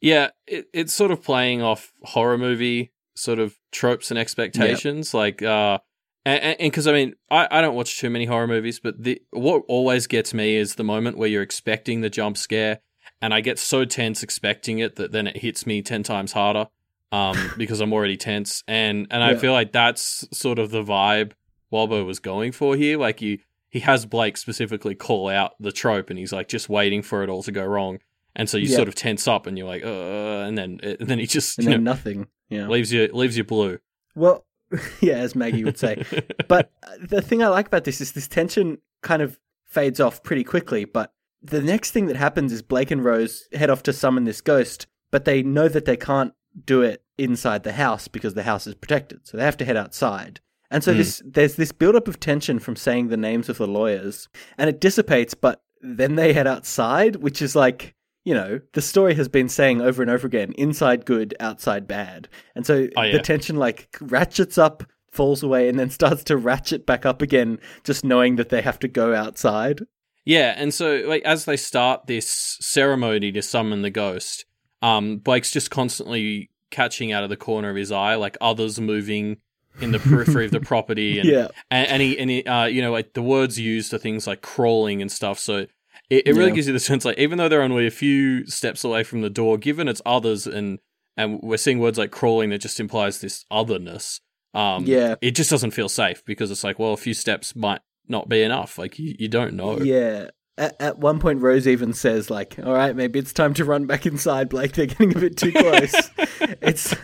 Yeah, 0.00 0.30
it, 0.46 0.66
it's 0.72 0.94
sort 0.94 1.10
of 1.10 1.22
playing 1.22 1.62
off 1.62 1.92
horror 2.02 2.38
movie 2.38 2.92
sort 3.14 3.38
of 3.38 3.58
tropes 3.70 4.10
and 4.10 4.18
expectations. 4.18 5.12
Yep. 5.12 5.18
Like, 5.18 5.42
uh, 5.42 5.78
and 6.24 6.56
because 6.58 6.86
I 6.86 6.92
mean, 6.92 7.14
I, 7.30 7.48
I 7.50 7.60
don't 7.60 7.74
watch 7.74 7.98
too 7.98 8.10
many 8.10 8.26
horror 8.26 8.46
movies, 8.46 8.78
but 8.78 9.02
the 9.02 9.22
what 9.30 9.62
always 9.68 10.06
gets 10.06 10.34
me 10.34 10.56
is 10.56 10.74
the 10.74 10.84
moment 10.84 11.16
where 11.16 11.28
you're 11.28 11.42
expecting 11.42 12.02
the 12.02 12.10
jump 12.10 12.36
scare, 12.36 12.80
and 13.22 13.32
I 13.32 13.40
get 13.40 13.58
so 13.58 13.84
tense 13.84 14.22
expecting 14.22 14.80
it 14.80 14.96
that 14.96 15.12
then 15.12 15.26
it 15.26 15.38
hits 15.38 15.66
me 15.66 15.80
ten 15.80 16.02
times 16.02 16.32
harder, 16.32 16.68
um, 17.10 17.52
because 17.56 17.80
I'm 17.80 17.92
already 17.92 18.18
tense, 18.18 18.62
and 18.68 19.06
and 19.10 19.24
I 19.24 19.34
feel 19.34 19.52
like 19.52 19.72
that's 19.72 20.28
sort 20.30 20.58
of 20.58 20.70
the 20.70 20.82
vibe 20.82 21.32
Wildbow 21.72 22.04
was 22.04 22.18
going 22.18 22.52
for 22.52 22.76
here. 22.76 22.98
Like 22.98 23.20
he 23.20 23.40
he 23.70 23.80
has 23.80 24.04
Blake 24.04 24.36
specifically 24.36 24.94
call 24.94 25.28
out 25.28 25.52
the 25.58 25.72
trope, 25.72 26.10
and 26.10 26.18
he's 26.18 26.32
like 26.32 26.48
just 26.48 26.68
waiting 26.68 27.02
for 27.02 27.22
it 27.22 27.30
all 27.30 27.42
to 27.44 27.52
go 27.52 27.64
wrong, 27.64 27.98
and 28.36 28.48
so 28.48 28.56
you 28.56 28.68
sort 28.68 28.88
of 28.88 28.94
tense 28.94 29.26
up, 29.28 29.46
and 29.46 29.58
you're 29.58 29.66
like, 29.66 29.84
uh, 29.84 30.46
and 30.46 30.56
then 30.56 30.80
and 30.82 31.08
then 31.08 31.18
he 31.18 31.26
just 31.26 31.58
and 31.58 31.66
then 31.66 31.84
know, 31.84 31.92
nothing. 31.92 32.28
Yeah. 32.48 32.68
Leaves 32.68 32.92
you 32.92 33.08
leaves 33.12 33.36
you 33.36 33.44
blue. 33.44 33.78
Well, 34.14 34.44
yeah, 35.00 35.14
as 35.14 35.34
Maggie 35.34 35.64
would 35.64 35.78
say. 35.78 36.04
but 36.48 36.70
the 37.00 37.22
thing 37.22 37.42
I 37.42 37.48
like 37.48 37.66
about 37.66 37.84
this 37.84 38.00
is 38.00 38.12
this 38.12 38.28
tension 38.28 38.78
kind 39.02 39.22
of 39.22 39.38
fades 39.64 40.00
off 40.00 40.22
pretty 40.22 40.44
quickly, 40.44 40.84
but 40.84 41.12
the 41.42 41.62
next 41.62 41.92
thing 41.92 42.06
that 42.06 42.16
happens 42.16 42.52
is 42.52 42.62
Blake 42.62 42.90
and 42.90 43.04
Rose 43.04 43.48
head 43.52 43.70
off 43.70 43.82
to 43.84 43.92
summon 43.92 44.24
this 44.24 44.40
ghost, 44.40 44.86
but 45.10 45.24
they 45.24 45.42
know 45.42 45.68
that 45.68 45.84
they 45.84 45.96
can't 45.96 46.34
do 46.66 46.82
it 46.82 47.02
inside 47.16 47.62
the 47.62 47.72
house 47.72 48.08
because 48.08 48.34
the 48.34 48.42
house 48.42 48.66
is 48.66 48.74
protected. 48.74 49.26
So 49.26 49.36
they 49.36 49.44
have 49.44 49.56
to 49.58 49.64
head 49.64 49.76
outside. 49.76 50.40
And 50.70 50.84
so 50.84 50.92
mm. 50.92 50.98
this 50.98 51.22
there's 51.24 51.56
this 51.56 51.72
buildup 51.72 52.08
of 52.08 52.20
tension 52.20 52.58
from 52.58 52.76
saying 52.76 53.08
the 53.08 53.16
names 53.16 53.48
of 53.48 53.58
the 53.58 53.66
lawyers, 53.66 54.28
and 54.56 54.70
it 54.70 54.80
dissipates, 54.80 55.34
but 55.34 55.62
then 55.80 56.14
they 56.14 56.32
head 56.32 56.46
outside, 56.46 57.16
which 57.16 57.42
is 57.42 57.56
like 57.56 57.94
you 58.30 58.36
know, 58.36 58.60
the 58.74 58.80
story 58.80 59.16
has 59.16 59.26
been 59.26 59.48
saying 59.48 59.80
over 59.80 60.02
and 60.02 60.08
over 60.10 60.24
again, 60.24 60.52
inside 60.52 61.04
good, 61.04 61.34
outside 61.40 61.88
bad. 61.88 62.28
And 62.54 62.64
so 62.64 62.86
oh, 62.96 63.02
yeah. 63.02 63.10
the 63.10 63.18
tension 63.18 63.56
like 63.56 63.88
ratchets 64.00 64.56
up, 64.56 64.84
falls 65.10 65.42
away, 65.42 65.68
and 65.68 65.76
then 65.76 65.90
starts 65.90 66.22
to 66.24 66.36
ratchet 66.36 66.86
back 66.86 67.04
up 67.04 67.22
again, 67.22 67.58
just 67.82 68.04
knowing 68.04 68.36
that 68.36 68.48
they 68.48 68.62
have 68.62 68.78
to 68.78 68.86
go 68.86 69.16
outside. 69.16 69.80
Yeah, 70.24 70.54
and 70.56 70.72
so 70.72 71.02
like 71.08 71.24
as 71.24 71.44
they 71.44 71.56
start 71.56 72.06
this 72.06 72.28
ceremony 72.60 73.32
to 73.32 73.42
summon 73.42 73.82
the 73.82 73.90
ghost, 73.90 74.44
um, 74.80 75.16
Blake's 75.16 75.50
just 75.50 75.72
constantly 75.72 76.50
catching 76.70 77.10
out 77.10 77.24
of 77.24 77.30
the 77.30 77.36
corner 77.36 77.68
of 77.68 77.74
his 77.74 77.90
eye, 77.90 78.14
like 78.14 78.36
others 78.40 78.80
moving 78.80 79.38
in 79.80 79.90
the 79.90 79.98
periphery 79.98 80.44
of 80.44 80.52
the 80.52 80.60
property, 80.60 81.18
and 81.18 81.28
yeah. 81.28 81.48
and, 81.68 81.88
and 81.88 82.00
he 82.00 82.16
and 82.16 82.30
he, 82.30 82.44
uh, 82.44 82.66
you 82.66 82.80
know, 82.80 82.92
like 82.92 83.14
the 83.14 83.22
words 83.22 83.58
used 83.58 83.92
are 83.92 83.98
things 83.98 84.28
like 84.28 84.40
crawling 84.40 85.02
and 85.02 85.10
stuff. 85.10 85.40
So 85.40 85.66
it, 86.10 86.26
it 86.26 86.32
really 86.32 86.48
yeah. 86.48 86.54
gives 86.56 86.66
you 86.66 86.72
the 86.72 86.80
sense 86.80 87.04
like 87.04 87.18
even 87.18 87.38
though 87.38 87.48
they're 87.48 87.62
only 87.62 87.86
a 87.86 87.90
few 87.90 88.44
steps 88.46 88.84
away 88.84 89.04
from 89.04 89.22
the 89.22 89.30
door, 89.30 89.56
given 89.56 89.88
it's 89.88 90.02
others 90.04 90.46
and 90.46 90.80
and 91.16 91.40
we're 91.42 91.56
seeing 91.56 91.78
words 91.78 91.98
like 91.98 92.10
crawling 92.10 92.50
that 92.50 92.58
just 92.58 92.80
implies 92.80 93.20
this 93.20 93.44
otherness. 93.50 94.20
Um, 94.52 94.84
yeah, 94.84 95.14
it 95.22 95.32
just 95.32 95.50
doesn't 95.50 95.70
feel 95.70 95.88
safe 95.88 96.24
because 96.24 96.50
it's 96.50 96.64
like, 96.64 96.78
well, 96.78 96.92
a 96.92 96.96
few 96.96 97.14
steps 97.14 97.54
might 97.54 97.80
not 98.08 98.28
be 98.28 98.42
enough. 98.42 98.76
Like 98.76 98.98
you, 98.98 99.14
you 99.18 99.28
don't 99.28 99.54
know. 99.54 99.78
Yeah. 99.78 100.30
At, 100.58 100.76
at 100.80 100.98
one 100.98 101.20
point, 101.20 101.40
Rose 101.40 101.66
even 101.66 101.94
says, 101.94 102.28
"Like, 102.28 102.58
all 102.62 102.74
right, 102.74 102.94
maybe 102.94 103.18
it's 103.18 103.32
time 103.32 103.54
to 103.54 103.64
run 103.64 103.86
back 103.86 104.04
inside, 104.04 104.48
Blake. 104.48 104.72
They're 104.72 104.86
getting 104.86 105.16
a 105.16 105.20
bit 105.20 105.36
too 105.36 105.52
close." 105.52 105.94
it's 106.60 106.94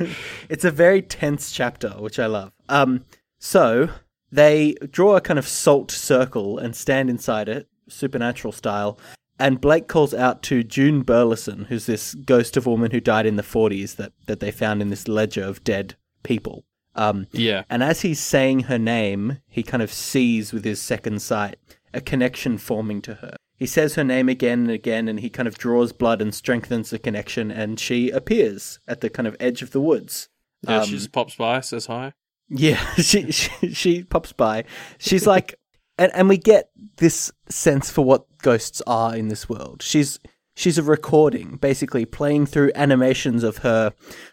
it's 0.49 0.65
a 0.65 0.71
very 0.71 1.01
tense 1.01 1.53
chapter, 1.53 1.91
which 1.91 2.19
I 2.19 2.27
love. 2.27 2.53
Um, 2.69 3.05
so 3.39 3.89
they 4.33 4.75
draw 4.91 5.17
a 5.17 5.21
kind 5.21 5.39
of 5.39 5.47
salt 5.47 5.91
circle 5.91 6.59
and 6.59 6.75
stand 6.75 7.09
inside 7.09 7.49
it 7.49 7.69
supernatural 7.89 8.53
style. 8.53 8.99
And 9.39 9.61
Blake 9.61 9.87
calls 9.87 10.15
out 10.15 10.43
to 10.45 10.63
June 10.63 11.03
Burleson, 11.03 11.67
who's 11.69 11.87
this 11.87 12.15
ghost 12.15 12.57
of 12.57 12.67
a 12.67 12.71
woman 12.71 12.91
who 12.91 13.01
died 13.01 13.27
in 13.27 13.37
the 13.37 13.43
40s 13.43 13.97
that, 13.97 14.13
that 14.27 14.41
they 14.41 14.51
found 14.51 14.81
in 14.81 14.89
this 14.89 15.09
ledger 15.09 15.45
of 15.45 15.63
dead 15.63 15.95
people. 16.23 16.65
Um, 16.95 17.27
Yeah. 17.33 17.65
and 17.69 17.83
as 17.83 18.01
he's 18.01 18.19
saying 18.21 18.61
her 18.61 18.79
name, 18.79 19.39
he 19.49 19.63
kind 19.63 19.83
of 19.83 19.93
sees 19.93 20.53
with 20.55 20.65
his 20.65 20.81
second 20.81 21.21
sight 21.21 21.57
a 21.93 22.01
connection 22.01 22.57
forming 22.57 23.03
to 23.03 23.17
her. 23.17 23.37
He 23.59 23.67
says 23.67 23.95
her 23.95 24.05
name 24.05 24.29
again 24.31 24.61
and 24.61 24.71
again, 24.71 25.07
and 25.09 25.21
he 25.21 25.29
kind 25.31 25.47
of 25.47 25.59
draws 25.59 25.93
blood 25.93 26.21
and 26.23 26.35
strengthens 26.35 26.89
the 26.91 26.99
connection, 26.99 27.51
and 27.51 27.79
she 27.81 28.11
appears 28.11 28.81
at 28.89 29.01
the 29.03 29.09
kind 29.11 29.27
of 29.27 29.37
edge 29.41 29.61
of 29.63 29.71
the 29.73 29.81
woods. 29.81 30.29
Yeah, 30.67 30.81
Um, 30.81 30.85
she 30.87 30.93
just 30.93 31.13
pops 31.13 31.35
by, 31.37 31.61
says 31.61 31.87
hi. 31.87 32.13
Yeah, 32.49 32.77
she, 32.97 33.31
she 33.33 33.73
she 33.75 34.03
pops 34.05 34.33
by. 34.33 34.65
She's 34.99 35.27
like, 35.27 35.55
and 35.99 36.13
and 36.15 36.29
we 36.29 36.37
get 36.39 36.71
this 36.97 37.33
sense 37.49 37.91
for 37.91 38.05
what 38.05 38.27
ghosts 38.43 38.83
are 38.87 39.17
in 39.17 39.29
this 39.29 39.49
world. 39.49 39.83
She's 39.83 40.19
she's 40.55 40.79
a 40.79 40.83
recording, 40.83 41.57
basically 41.57 42.05
playing 42.05 42.47
through 42.47 42.73
animations 42.75 43.43
of 43.45 43.59
her 43.59 43.93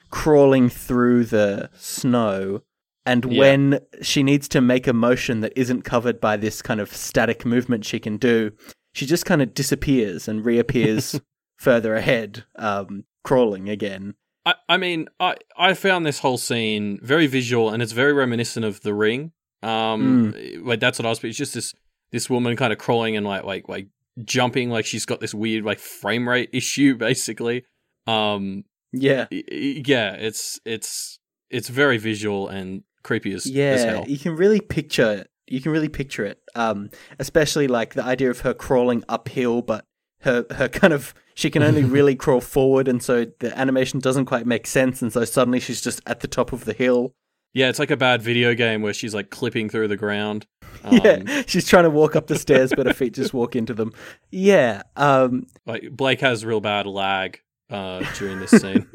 crawling 0.09 0.69
through 0.69 1.25
the 1.25 1.69
snow. 1.75 2.61
And 3.05 3.25
Yeah. 3.25 3.39
when 3.39 3.79
she 4.01 4.23
needs 4.23 4.47
to 4.49 4.61
make 4.61 4.87
a 4.87 4.93
motion 4.93 5.41
that 5.41 5.51
isn't 5.57 5.81
covered 5.81 6.21
by 6.21 6.37
this 6.37 6.61
kind 6.61 6.79
of 6.79 6.93
static 6.93 7.45
movement 7.45 7.83
she 7.83 7.99
can 7.99 8.15
do, 8.15 8.51
she 8.93 9.05
just 9.05 9.25
kind 9.25 9.41
of 9.41 9.53
disappears 9.53 10.27
and 10.29 10.45
reappears 10.45 11.19
further 11.57 11.95
ahead, 11.95 12.45
um, 12.55 13.03
crawling 13.25 13.67
again. 13.67 14.13
I, 14.45 14.53
I 14.69 14.77
mean, 14.77 15.09
I, 15.19 15.35
I 15.57 15.73
found 15.73 16.05
this 16.05 16.19
whole 16.19 16.37
scene 16.37 16.99
very 17.01 17.27
visual 17.27 17.69
and 17.69 17.83
it's 17.83 17.91
very 17.91 18.13
reminiscent 18.13 18.65
of 18.65 18.81
The 18.81 18.93
Ring. 18.93 19.33
Um, 19.63 20.33
Mm. 20.33 20.65
like 20.65 20.79
that's 20.79 20.99
what 20.99 21.05
I 21.05 21.09
was. 21.09 21.23
It's 21.23 21.37
just 21.37 21.53
this 21.53 21.73
this 22.11 22.29
woman 22.29 22.55
kind 22.55 22.71
of 22.73 22.79
crawling 22.79 23.15
and 23.17 23.25
like 23.25 23.43
like 23.43 23.67
like 23.69 23.87
jumping, 24.23 24.69
like 24.69 24.85
she's 24.85 25.05
got 25.05 25.19
this 25.19 25.33
weird 25.33 25.63
like 25.63 25.79
frame 25.79 26.27
rate 26.29 26.49
issue, 26.53 26.95
basically. 26.95 27.65
Um, 28.07 28.65
Yeah. 28.91 29.27
yeah, 29.31 30.13
it's 30.13 30.59
it's 30.65 31.19
it's 31.49 31.69
very 31.69 31.97
visual 31.97 32.47
and 32.47 32.83
creepy 33.03 33.33
as, 33.33 33.45
as 33.45 33.51
yeah 33.51 33.75
hell. 33.85 34.05
you 34.07 34.17
can 34.17 34.33
really 34.35 34.61
picture 34.61 35.11
it 35.11 35.29
you 35.45 35.59
can 35.59 35.73
really 35.73 35.89
picture 35.89 36.23
it 36.23 36.39
um 36.55 36.89
especially 37.19 37.67
like 37.67 37.95
the 37.95 38.03
idea 38.03 38.29
of 38.29 38.39
her 38.39 38.53
crawling 38.53 39.03
uphill 39.09 39.61
but 39.61 39.83
her 40.21 40.45
her 40.51 40.69
kind 40.69 40.93
of 40.93 41.13
she 41.35 41.49
can 41.49 41.61
only 41.61 41.83
really 41.97 42.15
crawl 42.15 42.39
forward 42.39 42.87
and 42.87 43.03
so 43.03 43.25
the 43.39 43.55
animation 43.59 43.99
doesn't 43.99 44.23
quite 44.23 44.47
make 44.47 44.65
sense 44.65 45.01
and 45.01 45.11
so 45.11 45.25
suddenly 45.25 45.59
she's 45.59 45.81
just 45.81 45.99
at 46.05 46.21
the 46.21 46.29
top 46.29 46.53
of 46.53 46.63
the 46.63 46.71
hill 46.71 47.13
Yeah, 47.53 47.69
it's 47.69 47.79
like 47.79 47.91
a 47.91 47.97
bad 47.97 48.21
video 48.21 48.53
game 48.55 48.81
where 48.81 48.93
she's 48.93 49.13
like 49.13 49.29
clipping 49.29 49.69
through 49.69 49.87
the 49.89 49.97
ground. 49.97 50.45
Um, 50.85 50.99
yeah 51.01 51.43
she's 51.45 51.65
trying 51.65 51.83
to 51.85 51.89
walk 51.89 52.13
up 52.17 52.27
the 52.27 52.37
stairs 52.37 52.73
but 52.75 52.87
her 52.87 52.93
feet 53.01 53.13
just 53.13 53.33
walk 53.33 53.55
into 53.55 53.73
them. 53.73 53.93
Yeah 54.31 54.81
um 54.97 55.45
Like 55.65 55.89
Blake 55.91 56.19
has 56.19 56.43
real 56.43 56.59
bad 56.59 56.85
lag 56.87 57.39
uh, 57.69 58.03
during 58.17 58.39
this 58.39 58.51
scene. 58.61 58.85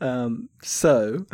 um 0.00 0.48
so 0.62 1.26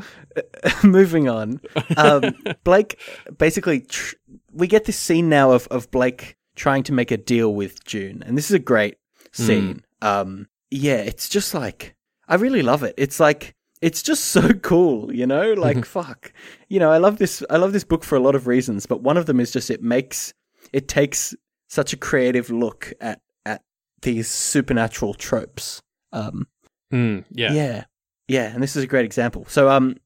moving 0.82 1.28
on. 1.28 1.58
Um 1.96 2.34
Blake 2.64 3.00
basically 3.38 3.80
tr- 3.82 4.16
we 4.52 4.66
get 4.66 4.84
this 4.84 4.98
scene 4.98 5.30
now 5.30 5.52
of 5.52 5.66
of 5.68 5.90
Blake 5.90 6.36
trying 6.54 6.82
to 6.82 6.92
make 6.92 7.10
a 7.10 7.16
deal 7.16 7.54
with 7.54 7.82
June 7.84 8.22
and 8.26 8.36
this 8.36 8.50
is 8.50 8.54
a 8.54 8.58
great 8.58 8.96
scene. 9.32 9.82
Um 10.02 10.48
yeah 10.70 10.96
it's 10.98 11.28
just 11.30 11.54
like 11.54 11.94
I 12.28 12.34
really 12.34 12.62
love 12.62 12.82
it. 12.82 12.94
It's 12.98 13.20
like 13.20 13.54
it's 13.84 14.02
just 14.02 14.24
so 14.26 14.48
cool 14.70 15.14
you 15.14 15.26
know 15.26 15.52
like 15.66 15.84
fuck 15.84 16.32
you 16.68 16.80
know 16.80 16.90
I 16.90 16.98
love 16.98 17.18
this 17.18 17.42
I 17.50 17.56
love 17.56 17.72
this 17.72 17.84
book 17.84 18.04
for 18.04 18.16
a 18.16 18.20
lot 18.20 18.34
of 18.34 18.46
reasons 18.46 18.86
but 18.86 19.02
one 19.02 19.16
of 19.16 19.26
them 19.26 19.40
is 19.40 19.50
just 19.50 19.70
it 19.70 19.82
makes 19.82 20.32
it 20.72 20.88
takes 20.88 21.34
such 21.68 21.92
a 21.92 21.96
creative 21.96 22.50
look 22.50 22.92
at 23.00 23.20
at 23.44 23.62
these 24.02 24.28
supernatural 24.28 25.14
tropes 25.14 25.82
um 26.12 26.46
Mm, 26.92 27.24
yeah. 27.30 27.52
yeah. 27.52 27.84
Yeah, 28.28 28.54
and 28.54 28.62
this 28.62 28.76
is 28.76 28.84
a 28.84 28.86
great 28.86 29.04
example. 29.04 29.44
So 29.48 29.68
um 29.68 29.96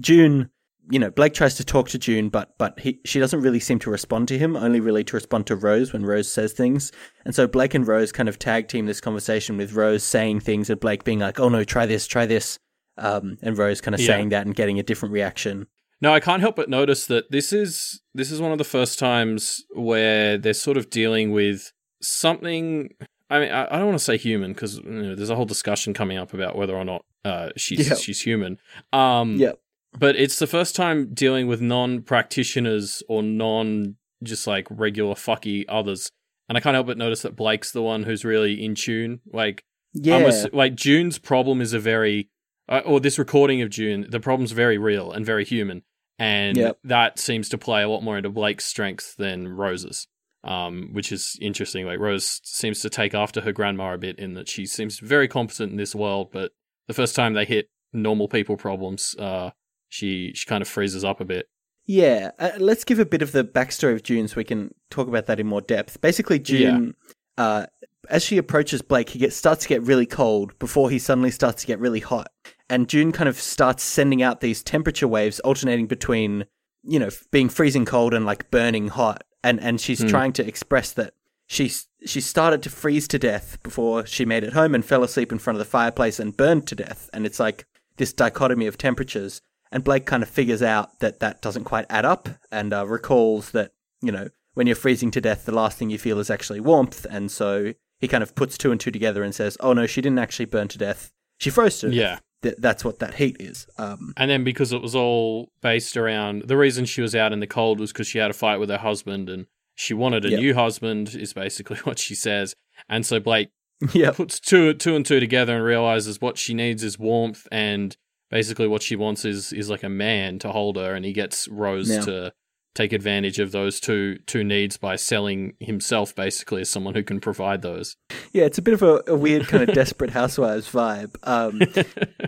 June, 0.00 0.50
you 0.90 0.98
know, 0.98 1.10
Blake 1.10 1.34
tries 1.34 1.54
to 1.56 1.64
talk 1.64 1.88
to 1.90 1.98
June, 1.98 2.28
but 2.28 2.54
but 2.58 2.78
he 2.80 3.00
she 3.04 3.20
doesn't 3.20 3.40
really 3.40 3.60
seem 3.60 3.78
to 3.80 3.90
respond 3.90 4.28
to 4.28 4.38
him, 4.38 4.56
only 4.56 4.80
really 4.80 5.04
to 5.04 5.16
respond 5.16 5.46
to 5.46 5.56
Rose 5.56 5.92
when 5.92 6.04
Rose 6.04 6.30
says 6.30 6.52
things. 6.52 6.92
And 7.24 7.34
so 7.34 7.46
Blake 7.46 7.74
and 7.74 7.86
Rose 7.86 8.12
kind 8.12 8.28
of 8.28 8.38
tag 8.38 8.68
team 8.68 8.86
this 8.86 9.00
conversation 9.00 9.56
with 9.56 9.74
Rose 9.74 10.02
saying 10.02 10.40
things 10.40 10.68
and 10.68 10.80
Blake 10.80 11.04
being 11.04 11.20
like, 11.20 11.38
"Oh 11.40 11.48
no, 11.48 11.64
try 11.64 11.86
this, 11.86 12.06
try 12.06 12.26
this." 12.26 12.58
Um 12.98 13.38
and 13.42 13.56
Rose 13.56 13.80
kind 13.80 13.94
of 13.94 14.00
Yeah. 14.00 14.06
saying 14.08 14.28
that 14.30 14.46
and 14.46 14.54
getting 14.54 14.78
a 14.78 14.82
different 14.82 15.12
reaction. 15.12 15.66
No, 16.00 16.12
I 16.12 16.20
can't 16.20 16.40
help 16.40 16.56
but 16.56 16.68
notice 16.68 17.06
that 17.06 17.30
this 17.30 17.52
is 17.52 18.00
this 18.14 18.30
is 18.32 18.40
one 18.40 18.52
of 18.52 18.58
the 18.58 18.64
first 18.64 18.98
times 18.98 19.62
where 19.74 20.36
they're 20.36 20.52
sort 20.54 20.76
of 20.76 20.90
dealing 20.90 21.30
with 21.32 21.72
something. 22.00 22.90
I 23.30 23.38
mean, 23.40 23.50
I, 23.50 23.64
I 23.64 23.78
don't 23.78 23.86
want 23.86 23.98
to 23.98 24.04
say 24.04 24.16
human 24.18 24.52
because 24.52 24.76
you 24.78 24.82
know, 24.90 25.14
there's 25.14 25.30
a 25.30 25.36
whole 25.36 25.46
discussion 25.46 25.94
coming 25.94 26.18
up 26.18 26.34
about 26.34 26.56
whether 26.56 26.76
or 26.76 26.84
not 26.84 27.04
uh, 27.24 27.50
she's 27.56 27.88
Yeah. 27.88 27.94
she's 27.96 28.20
human. 28.22 28.58
Um, 28.92 29.36
Yep. 29.36 29.58
but 29.98 30.16
it's 30.16 30.38
the 30.38 30.46
first 30.46 30.74
time 30.76 31.14
dealing 31.14 31.46
with 31.46 31.60
non-practitioners 31.60 33.02
or 33.08 33.22
non 33.22 33.96
just 34.22 34.46
like 34.46 34.66
regular 34.70 35.14
fucky 35.14 35.64
others, 35.68 36.10
and 36.48 36.56
I 36.56 36.60
can't 36.60 36.74
help 36.74 36.86
but 36.86 36.98
notice 36.98 37.22
that 37.22 37.34
Blake's 37.36 37.72
the 37.72 37.82
one 37.82 38.04
who's 38.04 38.24
really 38.24 38.62
in 38.64 38.74
tune. 38.74 39.20
Like 39.32 39.64
Yeah. 39.94 40.16
I'm 40.16 40.50
like 40.52 40.74
June's 40.74 41.18
problem 41.18 41.60
is 41.60 41.72
a 41.72 41.78
very, 41.80 42.28
uh, 42.72 42.82
or 42.84 42.98
this 43.00 43.18
recording 43.18 43.62
of 43.62 43.70
June, 43.70 44.06
the 44.08 44.20
problem's 44.20 44.52
very 44.52 44.78
real 44.78 45.12
and 45.12 45.24
very 45.26 45.44
human, 45.44 45.82
and 46.18 46.56
Yep. 46.56 46.78
that 46.84 47.18
seems 47.18 47.48
to 47.50 47.58
play 47.58 47.82
a 47.82 47.88
lot 47.88 48.02
more 48.02 48.16
into 48.16 48.30
Blake's 48.30 48.64
strength 48.64 49.14
than 49.16 49.48
Rose's, 49.48 50.08
um, 50.42 50.88
which 50.92 51.12
is 51.12 51.38
interesting. 51.40 51.86
Like 51.86 51.98
Rose 51.98 52.40
seems 52.44 52.80
to 52.80 52.90
take 52.90 53.14
after 53.14 53.42
her 53.42 53.52
grandma 53.52 53.94
a 53.94 53.98
bit 53.98 54.18
in 54.18 54.34
that 54.34 54.48
she 54.48 54.66
seems 54.66 54.98
very 54.98 55.28
competent 55.28 55.70
in 55.70 55.76
this 55.76 55.94
world, 55.94 56.30
but 56.32 56.52
the 56.88 56.94
first 56.94 57.14
time 57.14 57.34
they 57.34 57.44
hit 57.44 57.68
normal 57.92 58.26
people 58.28 58.56
problems, 58.56 59.14
uh, 59.18 59.50
she 59.88 60.32
she 60.34 60.46
kind 60.46 60.62
of 60.62 60.68
freezes 60.68 61.04
up 61.04 61.20
a 61.20 61.24
bit. 61.24 61.46
Yeah, 61.84 62.30
uh, 62.38 62.52
let's 62.58 62.84
give 62.84 62.98
a 63.00 63.04
bit 63.04 63.22
of 63.22 63.32
the 63.32 63.44
backstory 63.44 63.92
of 63.92 64.02
June 64.02 64.28
so 64.28 64.36
we 64.36 64.44
can 64.44 64.72
talk 64.90 65.08
about 65.08 65.26
that 65.26 65.40
in 65.40 65.46
more 65.46 65.60
depth. 65.60 66.00
Basically, 66.00 66.38
June, 66.38 66.94
uh, 67.36 67.66
as 68.10 68.24
she 68.24 68.38
approaches 68.38 68.82
Blake, 68.82 69.10
he 69.10 69.18
gets 69.18 69.36
starts 69.36 69.62
to 69.62 69.68
get 69.68 69.82
really 69.82 70.06
cold 70.06 70.58
before 70.58 70.90
he 70.90 70.98
suddenly 70.98 71.30
starts 71.30 71.62
to 71.62 71.66
get 71.66 71.78
really 71.78 72.00
hot, 72.00 72.30
and 72.68 72.88
June 72.88 73.12
kind 73.12 73.28
of 73.28 73.36
starts 73.40 73.82
sending 73.82 74.22
out 74.22 74.40
these 74.40 74.62
temperature 74.62 75.08
waves, 75.08 75.40
alternating 75.40 75.86
between 75.86 76.44
you 76.84 76.98
know 76.98 77.10
being 77.30 77.48
freezing 77.48 77.84
cold 77.84 78.12
and 78.14 78.26
like 78.26 78.50
burning 78.50 78.88
hot, 78.88 79.22
and 79.44 79.60
and 79.60 79.80
she's 79.80 80.00
Hmm. 80.02 80.08
trying 80.08 80.32
to 80.34 80.46
express 80.46 80.92
that 80.92 81.14
she's 81.46 81.86
she 82.04 82.20
started 82.20 82.62
to 82.62 82.70
freeze 82.70 83.06
to 83.08 83.18
death 83.18 83.58
before 83.62 84.04
she 84.06 84.24
made 84.24 84.42
it 84.44 84.52
home 84.54 84.74
and 84.74 84.84
fell 84.84 85.04
asleep 85.04 85.30
in 85.30 85.38
front 85.38 85.56
of 85.56 85.58
the 85.64 85.70
fireplace 85.70 86.18
and 86.18 86.36
burned 86.36 86.66
to 86.68 86.74
death, 86.74 87.08
and 87.12 87.24
it's 87.26 87.38
like 87.40 87.66
this 87.98 88.12
dichotomy 88.12 88.66
of 88.66 88.78
temperatures. 88.78 89.40
And 89.70 89.84
Blake 89.84 90.04
kind 90.04 90.22
of 90.22 90.28
figures 90.28 90.60
out 90.62 90.98
that 91.00 91.20
that 91.20 91.40
doesn't 91.40 91.64
quite 91.64 91.86
add 91.88 92.04
up 92.04 92.28
and 92.50 92.74
uh, 92.74 92.86
recalls 92.86 93.52
that, 93.52 93.72
you 94.02 94.12
know, 94.12 94.28
when 94.52 94.66
you're 94.66 94.76
freezing 94.76 95.10
to 95.12 95.20
death, 95.20 95.46
the 95.46 95.54
last 95.54 95.78
thing 95.78 95.88
you 95.88 95.98
feel 95.98 96.18
is 96.18 96.28
actually 96.28 96.60
warmth. 96.60 97.06
And 97.08 97.30
so 97.30 97.72
he 98.02 98.08
kind 98.08 98.22
of 98.22 98.34
puts 98.34 98.58
two 98.58 98.70
and 98.70 98.78
two 98.78 98.90
together 98.90 99.22
and 99.22 99.34
says, 99.34 99.56
oh 99.60 99.72
no, 99.72 99.86
she 99.86 100.02
didn't 100.02 100.18
actually 100.18 100.44
burn 100.44 100.68
to 100.68 100.76
death. 100.76 101.10
She 101.40 101.48
froze 101.48 101.78
to 101.80 101.86
death. 101.86 101.94
Yeah. 101.96 102.18
Th- 102.42 102.56
that's 102.58 102.84
what 102.84 102.98
that 102.98 103.14
heat 103.14 103.36
is. 103.40 103.66
Um, 103.78 104.12
And 104.18 104.30
then 104.30 104.44
because 104.44 104.72
it 104.72 104.82
was 104.82 104.94
all 104.94 105.48
based 105.62 105.96
around 105.96 106.42
the 106.48 106.56
reason 106.58 106.84
she 106.84 107.00
was 107.00 107.14
out 107.14 107.32
in 107.32 107.40
the 107.40 107.46
cold 107.46 107.80
was 107.80 107.92
because 107.92 108.08
she 108.08 108.18
had 108.18 108.30
a 108.30 108.34
fight 108.34 108.58
with 108.58 108.68
her 108.68 108.78
husband 108.78 109.30
and 109.30 109.46
she 109.76 109.94
wanted 109.94 110.24
a 110.26 110.30
Yep. 110.30 110.40
new 110.40 110.54
husband 110.54 111.14
is 111.14 111.32
basically 111.32 111.76
what 111.84 111.98
she 111.98 112.14
says. 112.14 112.54
And 112.88 113.06
so 113.06 113.18
Blake 113.20 113.48
yeah. 113.92 114.10
puts 114.10 114.38
two 114.40 114.74
two 114.74 114.94
and 114.96 115.06
two 115.06 115.20
together 115.20 115.54
and 115.56 115.64
realizes 115.64 116.20
what 116.20 116.36
she 116.38 116.52
needs 116.54 116.82
is 116.82 116.98
warmth 116.98 117.46
and 117.52 117.96
basically 118.30 118.66
what 118.66 118.82
she 118.82 118.96
wants 118.96 119.24
is 119.24 119.52
is 119.52 119.70
like 119.70 119.82
a 119.84 119.88
man 119.88 120.38
to 120.40 120.50
hold 120.50 120.76
her 120.76 120.94
and 120.94 121.04
he 121.04 121.12
gets 121.12 121.46
Rose 121.48 121.88
Yeah. 121.90 122.00
to 122.02 122.32
take 122.74 122.92
advantage 122.92 123.38
of 123.38 123.52
those 123.52 123.80
two 123.80 124.18
two 124.26 124.42
needs 124.42 124.76
by 124.76 124.96
selling 124.96 125.54
himself 125.60 126.14
basically 126.14 126.62
as 126.62 126.70
someone 126.70 126.94
who 126.94 127.02
can 127.02 127.20
provide 127.20 127.62
those. 127.62 127.96
Yeah, 128.32 128.44
it's 128.44 128.58
a 128.58 128.62
bit 128.62 128.74
of 128.74 128.82
a, 128.82 129.02
a 129.06 129.14
weird 129.16 129.46
kind 129.48 129.68
of 129.68 129.74
desperate 129.74 130.10
housewives 130.10 130.70
vibe. 130.70 131.14
Um, 131.22 131.60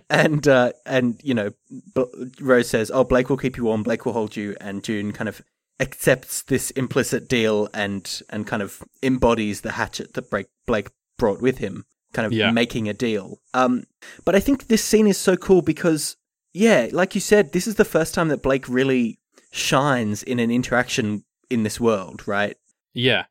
and 0.10 0.46
uh, 0.46 0.72
and 0.84 1.20
you 1.22 1.34
know, 1.34 1.50
Rose 2.40 2.68
says, 2.68 2.90
"Oh, 2.92 3.04
Blake 3.04 3.30
will 3.30 3.36
keep 3.36 3.56
you 3.56 3.64
warm. 3.64 3.82
Blake 3.82 4.04
will 4.04 4.12
hold 4.12 4.36
you." 4.36 4.56
And 4.60 4.84
June 4.84 5.12
kind 5.12 5.28
of 5.28 5.42
accepts 5.80 6.42
this 6.42 6.70
implicit 6.72 7.28
deal 7.28 7.68
and 7.74 8.22
and 8.30 8.46
kind 8.46 8.62
of 8.62 8.82
embodies 9.02 9.62
the 9.62 9.72
hatchet 9.72 10.14
that 10.14 10.30
Blake 10.30 10.46
Blake 10.66 10.90
brought 11.18 11.40
with 11.40 11.58
him, 11.58 11.84
kind 12.12 12.26
of 12.26 12.32
Yeah. 12.32 12.50
making 12.50 12.88
a 12.88 12.94
deal. 12.94 13.40
Um, 13.54 13.84
but 14.24 14.34
I 14.34 14.40
think 14.40 14.66
this 14.66 14.84
scene 14.84 15.06
is 15.06 15.18
so 15.18 15.36
cool 15.36 15.62
because, 15.62 16.16
yeah, 16.52 16.88
like 16.92 17.14
you 17.14 17.20
said, 17.20 17.52
this 17.52 17.66
is 17.66 17.76
the 17.76 17.84
first 17.84 18.14
time 18.14 18.28
that 18.28 18.42
Blake 18.42 18.68
really 18.68 19.18
shines 19.54 20.23
in 20.25 20.40
an 20.40 20.50
interaction 20.50 21.25
in 21.49 21.62
this 21.62 21.80
world, 21.80 22.26
right? 22.26 22.56
yeah. 22.92 23.26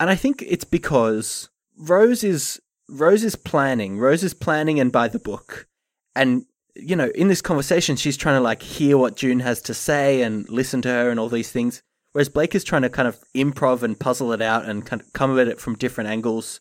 And 0.00 0.10
I 0.10 0.14
think 0.16 0.42
it's 0.46 0.64
because 0.64 1.50
Rose 1.76 2.24
is 2.24 2.60
Rose 2.88 3.22
is 3.22 3.36
planning. 3.36 3.98
Rose 3.98 4.24
is 4.24 4.34
planning 4.34 4.80
and 4.80 4.90
by 4.90 5.08
the 5.08 5.18
book. 5.18 5.68
And 6.16 6.46
you 6.74 6.96
know, 6.96 7.08
in 7.14 7.28
this 7.28 7.42
conversation 7.42 7.96
she's 7.96 8.16
trying 8.16 8.36
to 8.36 8.40
like 8.40 8.62
hear 8.62 8.96
what 8.96 9.16
June 9.16 9.40
has 9.40 9.60
to 9.62 9.74
say 9.74 10.22
and 10.22 10.48
listen 10.48 10.82
to 10.82 10.88
her 10.88 11.10
and 11.10 11.20
all 11.20 11.28
these 11.28 11.52
things. 11.52 11.82
Whereas 12.12 12.28
Blake 12.28 12.54
is 12.54 12.64
trying 12.64 12.82
to 12.82 12.90
kind 12.90 13.06
of 13.06 13.22
improv 13.36 13.82
and 13.82 13.98
puzzle 13.98 14.32
it 14.32 14.42
out 14.42 14.64
and 14.64 14.84
kind 14.84 15.00
of 15.00 15.12
come 15.12 15.38
at 15.38 15.46
it 15.46 15.60
from 15.60 15.76
different 15.76 16.10
angles. 16.10 16.60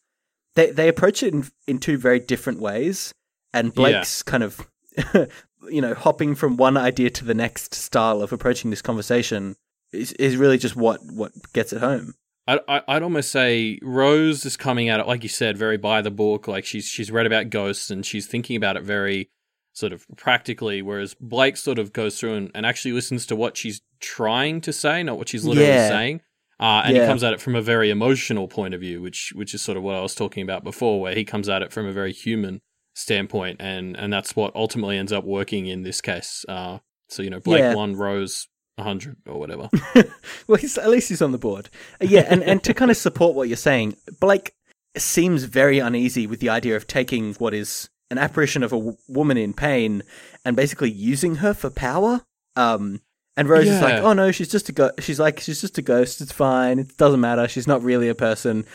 They 0.56 0.72
they 0.72 0.88
approach 0.88 1.24
it 1.24 1.34
in 1.34 1.46
in 1.66 1.80
two 1.80 1.98
very 1.98 2.20
different 2.20 2.60
ways. 2.60 3.14
And 3.54 3.74
Blake's 3.74 4.22
kind 4.22 4.44
of 4.44 4.70
you 5.70 5.82
know, 5.82 5.94
hopping 5.94 6.36
from 6.36 6.58
one 6.58 6.78
idea 6.78 7.10
to 7.12 7.26
the 7.26 7.34
next 7.34 7.74
style 7.74 8.22
of 8.22 8.32
approaching 8.32 8.70
this 8.70 8.82
conversation 8.82 9.56
is 9.92 10.14
is 10.14 10.38
really 10.38 10.58
just 10.58 10.76
what 10.76 11.00
what 11.12 11.32
gets 11.54 11.74
it 11.74 11.80
home. 11.82 12.14
I, 12.48 12.60
I 12.68 12.82
I'd 12.88 13.04
almost 13.04 13.32
say 13.32 13.80
Rose 13.82 14.46
is 14.46 14.56
coming 14.58 14.90
at 14.90 15.00
it 15.00 15.08
like 15.08 15.24
you 15.24 15.30
said, 15.30 15.58
very 15.58 15.78
by 15.78 16.02
the 16.02 16.12
book. 16.12 16.48
Like 16.48 16.66
she's 16.66 16.86
she's 16.86 17.12
read 17.12 17.26
about 17.26 17.50
ghosts 17.50 17.90
and 17.90 18.06
she's 18.06 18.28
thinking 18.28 18.56
about 18.56 18.78
it 18.78 18.84
very 18.84 19.30
sort 19.74 19.94
of 19.94 20.06
practically, 20.18 20.82
whereas 20.82 21.14
Blake 21.20 21.56
sort 21.56 21.80
of 21.80 21.94
goes 21.94 22.20
through 22.20 22.34
and, 22.36 22.52
and 22.54 22.66
actually 22.66 22.92
listens 22.92 23.26
to 23.28 23.36
what 23.36 23.56
she's 23.56 23.82
trying 24.00 24.62
to 24.62 24.74
say, 24.74 25.04
not 25.04 25.18
what 25.18 25.30
she's 25.30 25.46
literally 25.46 25.70
Yeah. 25.70 25.88
saying. 25.88 26.22
Uh, 26.60 26.82
and 26.86 26.96
Yeah. 26.96 27.04
he 27.04 27.08
comes 27.08 27.24
at 27.24 27.32
it 27.34 27.40
from 27.40 27.56
a 27.56 27.62
very 27.62 27.90
emotional 27.90 28.48
point 28.50 28.74
of 28.74 28.82
view, 28.82 29.02
which 29.02 29.32
which 29.36 29.54
is 29.54 29.62
sort 29.62 29.78
of 29.78 29.84
what 29.84 29.96
I 29.96 30.02
was 30.02 30.16
talking 30.16 30.44
about 30.44 30.64
before, 30.64 31.00
where 31.00 31.16
he 31.16 31.24
comes 31.24 31.48
at 31.50 31.62
it 31.62 31.72
from 31.72 31.86
a 31.86 31.92
very 31.94 32.12
human 32.12 32.62
standpoint, 33.00 33.58
and 33.60 33.96
and 33.98 34.12
that's 34.12 34.36
what 34.36 34.56
ultimately 34.56 34.98
ends 34.98 35.12
up 35.12 35.24
working 35.24 35.68
in 35.68 35.84
this 35.84 36.02
case. 36.02 36.46
Uh, 36.48 36.80
so 37.08 37.24
you 37.24 37.30
know, 37.30 37.40
Blake 37.40 37.60
Yeah. 37.60 37.74
won, 37.76 37.96
Rose 37.96 38.48
hundred 38.80 39.18
or 39.28 39.38
whatever. 39.38 39.70
well, 40.48 40.58
he's, 40.58 40.78
at 40.78 40.90
least 40.90 41.10
he's 41.10 41.22
on 41.22 41.34
the 41.34 41.38
board. 41.38 41.70
Uh, 42.02 42.06
yeah, 42.08 42.26
and, 42.30 42.42
and 42.42 42.64
to 42.64 42.74
kind 42.74 42.90
of 42.90 42.96
support 42.96 43.36
what 43.36 43.50
you're 43.50 43.58
saying, 43.58 43.96
Blake 44.22 44.54
seems 44.96 45.44
very 45.44 45.80
uneasy 45.80 46.26
with 46.28 46.40
the 46.40 46.48
idea 46.48 46.78
of 46.78 46.88
taking 46.88 47.34
what 47.36 47.54
is 47.54 47.90
an 48.10 48.18
apparition 48.18 48.64
of 48.64 48.72
a 48.72 48.78
w- 48.78 48.98
woman 49.10 49.36
in 49.38 49.54
pain 49.54 50.02
and 50.46 50.56
basically 50.56 50.90
using 50.90 51.36
her 51.36 51.54
for 51.54 51.70
power. 51.70 52.22
Um, 52.56 53.02
and 53.40 53.50
Rose 53.50 53.68
is 53.68 53.82
like, 53.82 54.04
"Oh 54.04 54.14
no, 54.14 54.32
she's 54.32 54.50
just 54.50 54.70
a 54.70 54.72
go-. 54.72 54.92
she's 55.00 55.20
like 55.20 55.40
she's 55.40 55.62
just 55.62 55.78
a 55.78 55.82
ghost. 55.82 56.22
It's 56.22 56.32
fine. 56.32 56.78
It 56.80 56.98
doesn't 56.98 57.20
matter. 57.22 57.48
She's 57.48 57.68
not 57.68 57.82
really 57.82 58.10
a 58.10 58.16
person." 58.16 58.66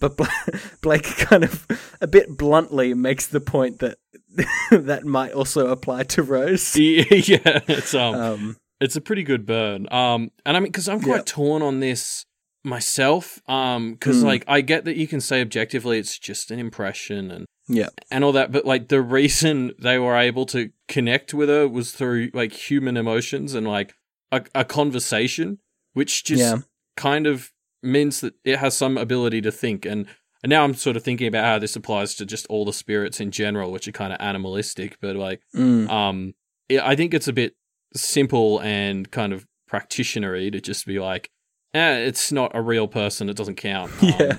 But 0.00 0.16
Bla- 0.16 0.28
Blake 0.82 1.04
kind 1.04 1.44
of 1.44 1.66
a 2.00 2.06
bit 2.06 2.36
bluntly 2.36 2.94
makes 2.94 3.26
the 3.26 3.40
point 3.40 3.78
that 3.80 3.98
that 4.70 5.04
might 5.04 5.32
also 5.32 5.68
apply 5.68 6.04
to 6.04 6.22
Rose. 6.22 6.74
yeah, 6.76 7.60
it's 7.68 7.94
um, 7.94 8.14
Um, 8.14 8.56
it's 8.80 8.96
a 8.96 9.00
pretty 9.00 9.22
good 9.24 9.44
burn. 9.46 9.86
Um, 9.92 10.30
and 10.46 10.56
I 10.56 10.60
mean, 10.60 10.72
because 10.72 10.88
I'm 10.88 11.00
quite 11.00 11.16
Yeah. 11.18 11.22
torn 11.26 11.62
on 11.62 11.80
this 11.80 12.24
myself. 12.64 13.40
Um, 13.48 13.92
because 13.92 14.22
Mm. 14.22 14.26
like 14.26 14.44
I 14.46 14.60
get 14.60 14.84
that 14.84 14.96
you 14.96 15.06
can 15.06 15.20
say 15.20 15.40
objectively 15.40 15.98
it's 15.98 16.18
just 16.18 16.50
an 16.50 16.58
impression 16.58 17.30
and 17.30 17.44
yeah, 17.70 17.88
and 18.10 18.24
all 18.24 18.32
that, 18.32 18.50
but 18.50 18.64
like 18.64 18.88
the 18.88 19.02
reason 19.02 19.72
they 19.78 19.98
were 19.98 20.16
able 20.16 20.46
to 20.46 20.70
connect 20.88 21.34
with 21.34 21.48
her 21.50 21.68
was 21.68 21.92
through 21.92 22.30
like 22.32 22.52
human 22.70 22.96
emotions 22.96 23.54
and 23.54 23.66
like 23.66 23.94
a, 24.32 24.42
a 24.54 24.64
conversation, 24.64 25.58
which 25.94 26.24
just 26.24 26.40
Yeah. 26.40 26.56
kind 26.96 27.26
of 27.26 27.52
means 27.82 28.20
that 28.20 28.34
it 28.44 28.58
has 28.58 28.76
some 28.76 28.98
ability 28.98 29.40
to 29.42 29.52
think. 29.52 29.84
And, 29.84 30.06
and 30.42 30.50
now 30.50 30.64
I'm 30.64 30.74
sort 30.74 30.96
of 30.96 31.02
thinking 31.02 31.26
about 31.28 31.44
how 31.44 31.58
this 31.58 31.76
applies 31.76 32.14
to 32.16 32.26
just 32.26 32.46
all 32.46 32.64
the 32.64 32.72
spirits 32.72 33.20
in 33.20 33.30
general, 33.30 33.70
which 33.72 33.86
are 33.88 33.92
kind 33.92 34.12
of 34.12 34.20
animalistic, 34.20 34.98
but 35.00 35.16
like 35.16 35.42
Mm. 35.54 35.88
um, 35.88 36.34
yeah, 36.68 36.86
I 36.86 36.96
think 36.96 37.14
it's 37.14 37.28
a 37.28 37.32
bit 37.32 37.54
simple 37.94 38.60
and 38.60 39.10
kind 39.10 39.32
of 39.32 39.46
practitionery 39.66 40.50
to 40.50 40.60
just 40.60 40.86
be 40.86 40.98
like, 40.98 41.30
eh, 41.74 41.96
it's 41.98 42.30
not 42.32 42.50
a 42.54 42.60
real 42.60 42.88
person. 42.88 43.28
It 43.28 43.36
doesn't 43.36 43.56
count. 43.56 43.90
Um, 44.02 44.08
Yeah. 44.18 44.38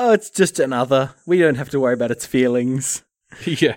Oh, 0.00 0.12
it's 0.12 0.30
just 0.30 0.60
another. 0.60 1.14
We 1.26 1.40
don't 1.40 1.56
have 1.56 1.70
to 1.70 1.80
worry 1.80 1.94
about 1.94 2.12
its 2.12 2.24
feelings. 2.24 3.02
yeah. 3.44 3.74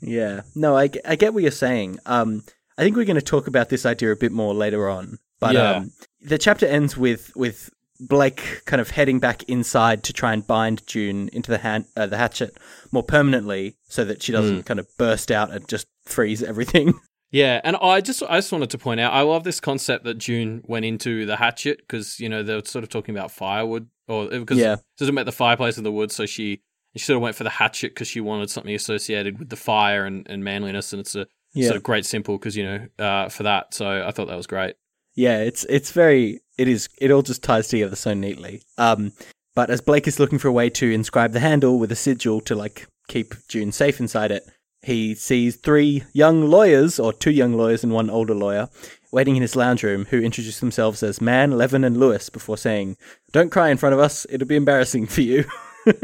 Yeah. 0.00 0.42
No, 0.54 0.76
I, 0.76 0.90
I 1.06 1.16
get 1.16 1.32
what 1.32 1.42
you're 1.42 1.50
saying. 1.52 1.98
Um, 2.04 2.42
I 2.78 2.82
think 2.82 2.96
we're 2.96 3.04
going 3.04 3.16
to 3.16 3.22
talk 3.22 3.46
about 3.46 3.68
this 3.68 3.86
idea 3.86 4.10
a 4.12 4.16
bit 4.16 4.32
more 4.32 4.54
later 4.54 4.88
on. 4.88 5.18
But 5.40 5.54
Yeah. 5.54 5.70
um, 5.76 5.92
the 6.20 6.38
chapter 6.38 6.66
ends 6.66 6.96
with 6.96 7.34
with 7.36 7.70
Blake 8.00 8.62
kind 8.66 8.80
of 8.80 8.90
heading 8.90 9.20
back 9.20 9.44
inside 9.44 10.02
to 10.04 10.12
try 10.12 10.32
and 10.32 10.44
bind 10.46 10.84
June 10.86 11.28
into 11.32 11.50
the 11.52 11.58
hand, 11.58 11.84
uh, 11.96 12.06
the 12.06 12.16
hatchet 12.16 12.56
more 12.90 13.04
permanently, 13.04 13.76
so 13.88 14.04
that 14.04 14.22
she 14.22 14.32
doesn't 14.32 14.56
Hmm. 14.56 14.60
kind 14.62 14.80
of 14.80 14.88
burst 14.98 15.30
out 15.30 15.52
and 15.52 15.66
just 15.68 15.86
freeze 16.04 16.42
everything. 16.42 16.94
Yeah, 17.30 17.60
and 17.64 17.74
I 17.82 18.00
just 18.00 18.22
I 18.22 18.38
just 18.38 18.52
wanted 18.52 18.70
to 18.70 18.78
point 18.78 19.00
out 19.00 19.12
I 19.12 19.22
love 19.22 19.42
this 19.42 19.58
concept 19.58 20.04
that 20.04 20.18
June 20.18 20.62
went 20.68 20.84
into 20.84 21.26
the 21.26 21.34
hatchet 21.34 21.78
because 21.78 22.20
you 22.20 22.28
know 22.28 22.44
they're 22.44 22.64
sort 22.64 22.84
of 22.84 22.90
talking 22.90 23.12
about 23.12 23.32
firewood 23.32 23.88
or 24.06 24.28
because 24.28 24.56
Yeah. 24.58 24.74
it 24.74 24.80
was 25.00 25.08
about 25.08 25.26
the 25.26 25.32
fireplace 25.32 25.76
in 25.76 25.82
the 25.82 25.90
woods, 25.90 26.14
so 26.14 26.26
she 26.26 26.62
she 26.94 27.00
sort 27.02 27.16
of 27.16 27.22
went 27.22 27.34
for 27.34 27.42
the 27.42 27.50
hatchet 27.50 27.88
because 27.88 28.06
she 28.06 28.20
wanted 28.20 28.50
something 28.50 28.72
associated 28.72 29.40
with 29.40 29.48
the 29.48 29.56
fire 29.56 30.04
and, 30.04 30.24
and 30.30 30.44
manliness, 30.44 30.92
and 30.92 31.00
it's 31.00 31.16
a 31.16 31.26
Yeah. 31.54 31.68
sort 31.68 31.76
of 31.76 31.82
great 31.82 32.04
simple 32.04 32.36
because 32.36 32.56
you 32.56 32.64
know 32.64 32.88
uh, 32.98 33.28
for 33.28 33.44
that. 33.44 33.74
So 33.74 34.06
I 34.06 34.10
thought 34.10 34.26
that 34.28 34.36
was 34.36 34.46
great. 34.46 34.76
Yeah, 35.14 35.38
it's 35.38 35.64
it's 35.64 35.92
very 35.92 36.40
it 36.58 36.68
is 36.68 36.88
it 37.00 37.10
all 37.10 37.22
just 37.22 37.42
ties 37.42 37.68
together 37.68 37.96
so 37.96 38.14
neatly. 38.14 38.62
Um, 38.78 39.12
but 39.54 39.70
as 39.70 39.80
Blake 39.80 40.08
is 40.08 40.18
looking 40.18 40.38
for 40.38 40.48
a 40.48 40.52
way 40.52 40.68
to 40.70 40.90
inscribe 40.90 41.32
the 41.32 41.40
handle 41.40 41.78
with 41.78 41.92
a 41.92 41.96
sigil 41.96 42.40
to 42.42 42.54
like 42.54 42.88
keep 43.08 43.34
June 43.48 43.70
safe 43.70 44.00
inside 44.00 44.32
it, 44.32 44.42
he 44.82 45.14
sees 45.14 45.56
three 45.56 46.02
young 46.12 46.50
lawyers 46.50 46.98
or 46.98 47.12
two 47.12 47.30
young 47.30 47.54
lawyers 47.54 47.84
and 47.84 47.92
one 47.92 48.10
older 48.10 48.34
lawyer 48.34 48.68
waiting 49.12 49.36
in 49.36 49.42
his 49.42 49.54
lounge 49.54 49.84
room 49.84 50.06
who 50.06 50.20
introduce 50.20 50.58
themselves 50.58 51.00
as 51.04 51.20
Man, 51.20 51.52
Levin, 51.52 51.84
and 51.84 51.96
Lewis 51.96 52.28
before 52.30 52.58
saying, 52.58 52.96
"Don't 53.30 53.50
cry 53.50 53.70
in 53.70 53.76
front 53.76 53.92
of 53.92 54.00
us; 54.00 54.26
it'll 54.28 54.48
be 54.48 54.56
embarrassing 54.56 55.06
for 55.06 55.20
you." 55.20 55.44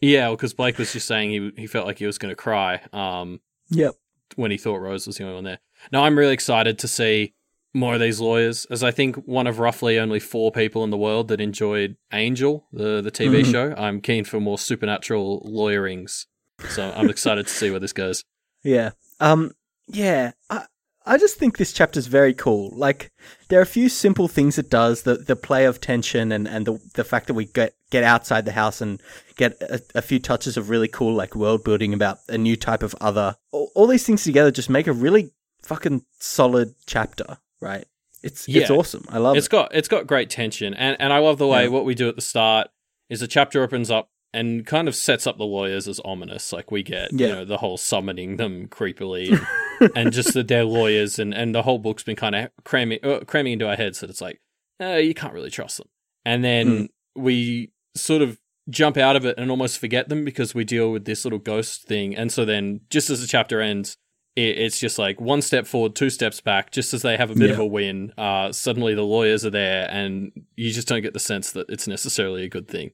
Yeah, 0.00 0.30
because 0.30 0.54
Blake 0.54 0.78
was 0.78 0.92
just 0.92 1.06
saying 1.06 1.30
he 1.30 1.52
he 1.56 1.66
felt 1.66 1.86
like 1.86 1.98
he 1.98 2.06
was 2.06 2.18
going 2.18 2.30
to 2.30 2.36
cry. 2.36 2.80
Um, 2.92 3.40
yep. 3.68 3.94
When 4.36 4.50
he 4.50 4.56
thought 4.56 4.76
Rose 4.80 5.06
was 5.06 5.16
the 5.16 5.24
only 5.24 5.34
one 5.36 5.44
there. 5.44 5.58
Now 5.92 6.04
I'm 6.04 6.18
really 6.18 6.32
excited 6.34 6.78
to 6.80 6.88
see 6.88 7.34
more 7.72 7.94
of 7.94 8.00
these 8.00 8.20
lawyers, 8.20 8.66
as 8.70 8.82
I 8.82 8.90
think 8.90 9.16
one 9.26 9.46
of 9.46 9.58
roughly 9.60 9.98
only 9.98 10.18
four 10.20 10.50
people 10.50 10.82
in 10.82 10.90
the 10.90 10.96
world 10.96 11.28
that 11.28 11.40
enjoyed 11.40 11.96
Angel, 12.12 12.66
the 12.72 13.00
the 13.00 13.10
TV 13.12 13.42
Mhm. 13.42 13.52
show. 13.52 13.74
I'm 13.78 14.00
keen 14.00 14.24
for 14.24 14.40
more 14.40 14.58
supernatural 14.58 15.42
lawyerings, 15.48 16.26
so 16.68 16.92
I'm 16.96 17.08
excited 17.10 17.46
to 17.46 17.52
see 17.52 17.70
where 17.70 17.80
this 17.80 17.92
goes. 17.92 18.24
Yeah. 18.64 18.90
Um 19.20 19.52
yeah, 19.86 20.32
I 20.50 20.66
I 21.06 21.16
just 21.16 21.36
think 21.38 21.56
this 21.56 21.72
chapter's 21.72 22.06
very 22.06 22.34
cool. 22.34 22.70
Like 22.76 23.10
there 23.48 23.58
are 23.58 23.62
a 23.62 23.66
few 23.66 23.88
simple 23.88 24.28
things 24.28 24.58
it 24.58 24.68
does, 24.70 25.02
the 25.02 25.14
the 25.16 25.36
play 25.36 25.64
of 25.64 25.80
tension 25.80 26.30
and 26.32 26.46
and 26.46 26.66
the 26.66 26.78
the 26.94 27.04
fact 27.04 27.26
that 27.28 27.34
we 27.34 27.46
get 27.46 27.74
get 27.90 28.04
outside 28.04 28.44
the 28.44 28.52
house 28.52 28.80
and 28.80 29.00
get 29.36 29.60
a, 29.62 29.80
a 29.96 30.02
few 30.02 30.18
touches 30.18 30.56
of 30.56 30.68
really 30.70 30.88
cool 30.88 31.14
like 31.14 31.34
world 31.34 31.64
building 31.64 31.92
about 31.94 32.18
a 32.28 32.36
new 32.38 32.54
type 32.56 32.82
of 32.82 32.94
other. 33.00 33.36
All, 33.50 33.70
all 33.74 33.86
these 33.86 34.04
things 34.04 34.22
together 34.24 34.50
just 34.50 34.70
make 34.70 34.86
a 34.86 34.92
really 34.92 35.32
fucking 35.62 36.04
solid 36.18 36.74
chapter, 36.86 37.38
right? 37.60 37.86
It's 38.22 38.46
it's 38.48 38.70
awesome. 38.70 39.04
I 39.08 39.18
love 39.18 39.36
It's 39.36 39.46
it. 39.46 39.50
got 39.50 39.74
it's 39.74 39.88
got 39.88 40.06
great 40.06 40.28
tension, 40.28 40.74
and 40.74 40.96
and 41.00 41.12
I 41.12 41.18
love 41.18 41.38
the 41.38 41.46
way 41.46 41.62
Yeah. 41.64 41.68
what 41.70 41.84
we 41.86 41.94
do 41.94 42.08
at 42.08 42.16
the 42.16 42.20
start 42.22 42.68
is 43.08 43.20
the 43.20 43.26
chapter 43.26 43.62
opens 43.62 43.90
up 43.90 44.10
and 44.32 44.64
kind 44.66 44.86
of 44.86 44.94
sets 44.94 45.26
up 45.26 45.38
the 45.38 45.44
lawyers 45.44 45.88
as 45.88 45.98
ominous. 46.04 46.52
Like 46.52 46.70
we 46.70 46.82
get 46.82 47.10
Yeah. 47.12 47.26
you 47.28 47.32
know 47.32 47.44
the 47.46 47.56
whole 47.56 47.78
summoning 47.78 48.36
them 48.36 48.68
creepily. 48.68 49.40
And, 49.94 50.12
just 50.12 50.34
that 50.34 50.48
they're 50.48 50.64
lawyers, 50.64 51.18
and, 51.18 51.32
and 51.34 51.54
the 51.54 51.62
whole 51.62 51.78
book's 51.78 52.02
been 52.02 52.16
kind 52.16 52.34
of 52.34 52.50
cramming 52.64 52.98
uh, 53.02 53.20
cramming 53.26 53.54
into 53.54 53.68
our 53.68 53.76
heads 53.76 54.00
that 54.00 54.10
it's 54.10 54.20
like, 54.20 54.40
uh, 54.80 54.96
you 54.96 55.14
can't 55.14 55.32
really 55.34 55.50
trust 55.50 55.78
them. 55.78 55.88
And 56.24 56.44
then 56.44 56.66
Mm. 56.66 56.88
we 57.16 57.72
sort 57.94 58.22
of 58.22 58.38
jump 58.68 58.96
out 58.96 59.16
of 59.16 59.24
it 59.24 59.36
and 59.38 59.50
almost 59.50 59.78
forget 59.78 60.08
them 60.08 60.24
because 60.24 60.54
we 60.54 60.64
deal 60.64 60.92
with 60.92 61.04
this 61.04 61.24
little 61.24 61.38
ghost 61.38 61.88
thing. 61.88 62.14
And 62.14 62.30
so 62.30 62.44
then, 62.44 62.80
just 62.90 63.10
as 63.10 63.20
the 63.20 63.26
chapter 63.26 63.60
ends, 63.60 63.96
it, 64.36 64.58
it's 64.58 64.78
just 64.78 64.98
like 64.98 65.20
one 65.20 65.42
step 65.42 65.66
forward, 65.66 65.96
two 65.96 66.10
steps 66.10 66.40
back. 66.40 66.70
Just 66.70 66.94
as 66.94 67.02
they 67.02 67.16
have 67.16 67.30
a 67.30 67.34
bit 67.34 67.50
of 67.50 67.58
a 67.58 67.66
win, 67.66 68.12
uh, 68.18 68.52
suddenly 68.52 68.94
the 68.94 69.02
lawyers 69.02 69.44
are 69.44 69.50
there, 69.50 69.88
and 69.90 70.30
you 70.56 70.70
just 70.72 70.86
don't 70.88 71.02
get 71.02 71.14
the 71.14 71.18
sense 71.20 71.52
that 71.52 71.66
it's 71.68 71.88
necessarily 71.88 72.44
a 72.44 72.48
good 72.48 72.68
thing. 72.68 72.92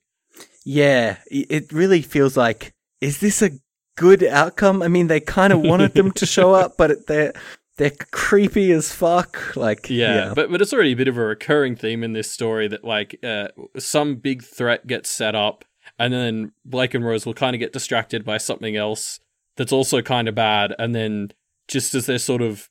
Yeah, 0.65 1.19
it 1.31 1.73
really 1.73 2.03
feels 2.03 2.37
like 2.37 2.73
is 3.01 3.21
this 3.21 3.43
a 3.43 3.51
good 3.97 4.23
outcome? 4.25 4.83
I 4.83 4.89
mean, 4.89 5.09
they 5.09 5.21
kind 5.21 5.53
of 5.53 5.61
wanted 5.71 5.95
them 5.95 6.13
to 6.13 6.27
show 6.27 6.55
up, 6.55 6.77
but 6.77 7.07
they're 7.07 7.33
they're 7.79 7.93
creepy 8.11 8.73
as 8.73 8.91
fuck. 8.93 9.55
Like, 9.57 9.91
Yeah, 9.91 10.33
but 10.35 10.51
but 10.51 10.63
it's 10.63 10.73
already 10.73 10.93
a 10.93 10.97
bit 10.97 11.09
of 11.09 11.19
a 11.19 11.21
recurring 11.25 11.77
theme 11.77 12.03
in 12.03 12.13
this 12.15 12.31
story 12.31 12.69
that 12.69 12.85
like 12.85 13.19
uh, 13.25 13.49
some 13.79 14.17
big 14.17 14.43
threat 14.45 14.87
gets 14.87 15.11
set 15.11 15.35
up, 15.35 15.65
and 15.99 16.13
then 16.15 16.53
Blake 16.65 16.95
and 16.95 17.05
Rose 17.05 17.27
will 17.27 17.35
kind 17.35 17.55
of 17.55 17.61
get 17.61 17.73
distracted 17.73 18.25
by 18.25 18.39
something 18.39 18.77
else 18.77 19.21
that's 19.57 19.73
also 19.73 20.01
kind 20.03 20.29
of 20.29 20.35
bad, 20.35 20.75
and 20.79 20.95
then 20.95 21.33
just 21.69 21.95
as 21.95 22.07
they're 22.07 22.19
sort 22.19 22.43
of 22.43 22.69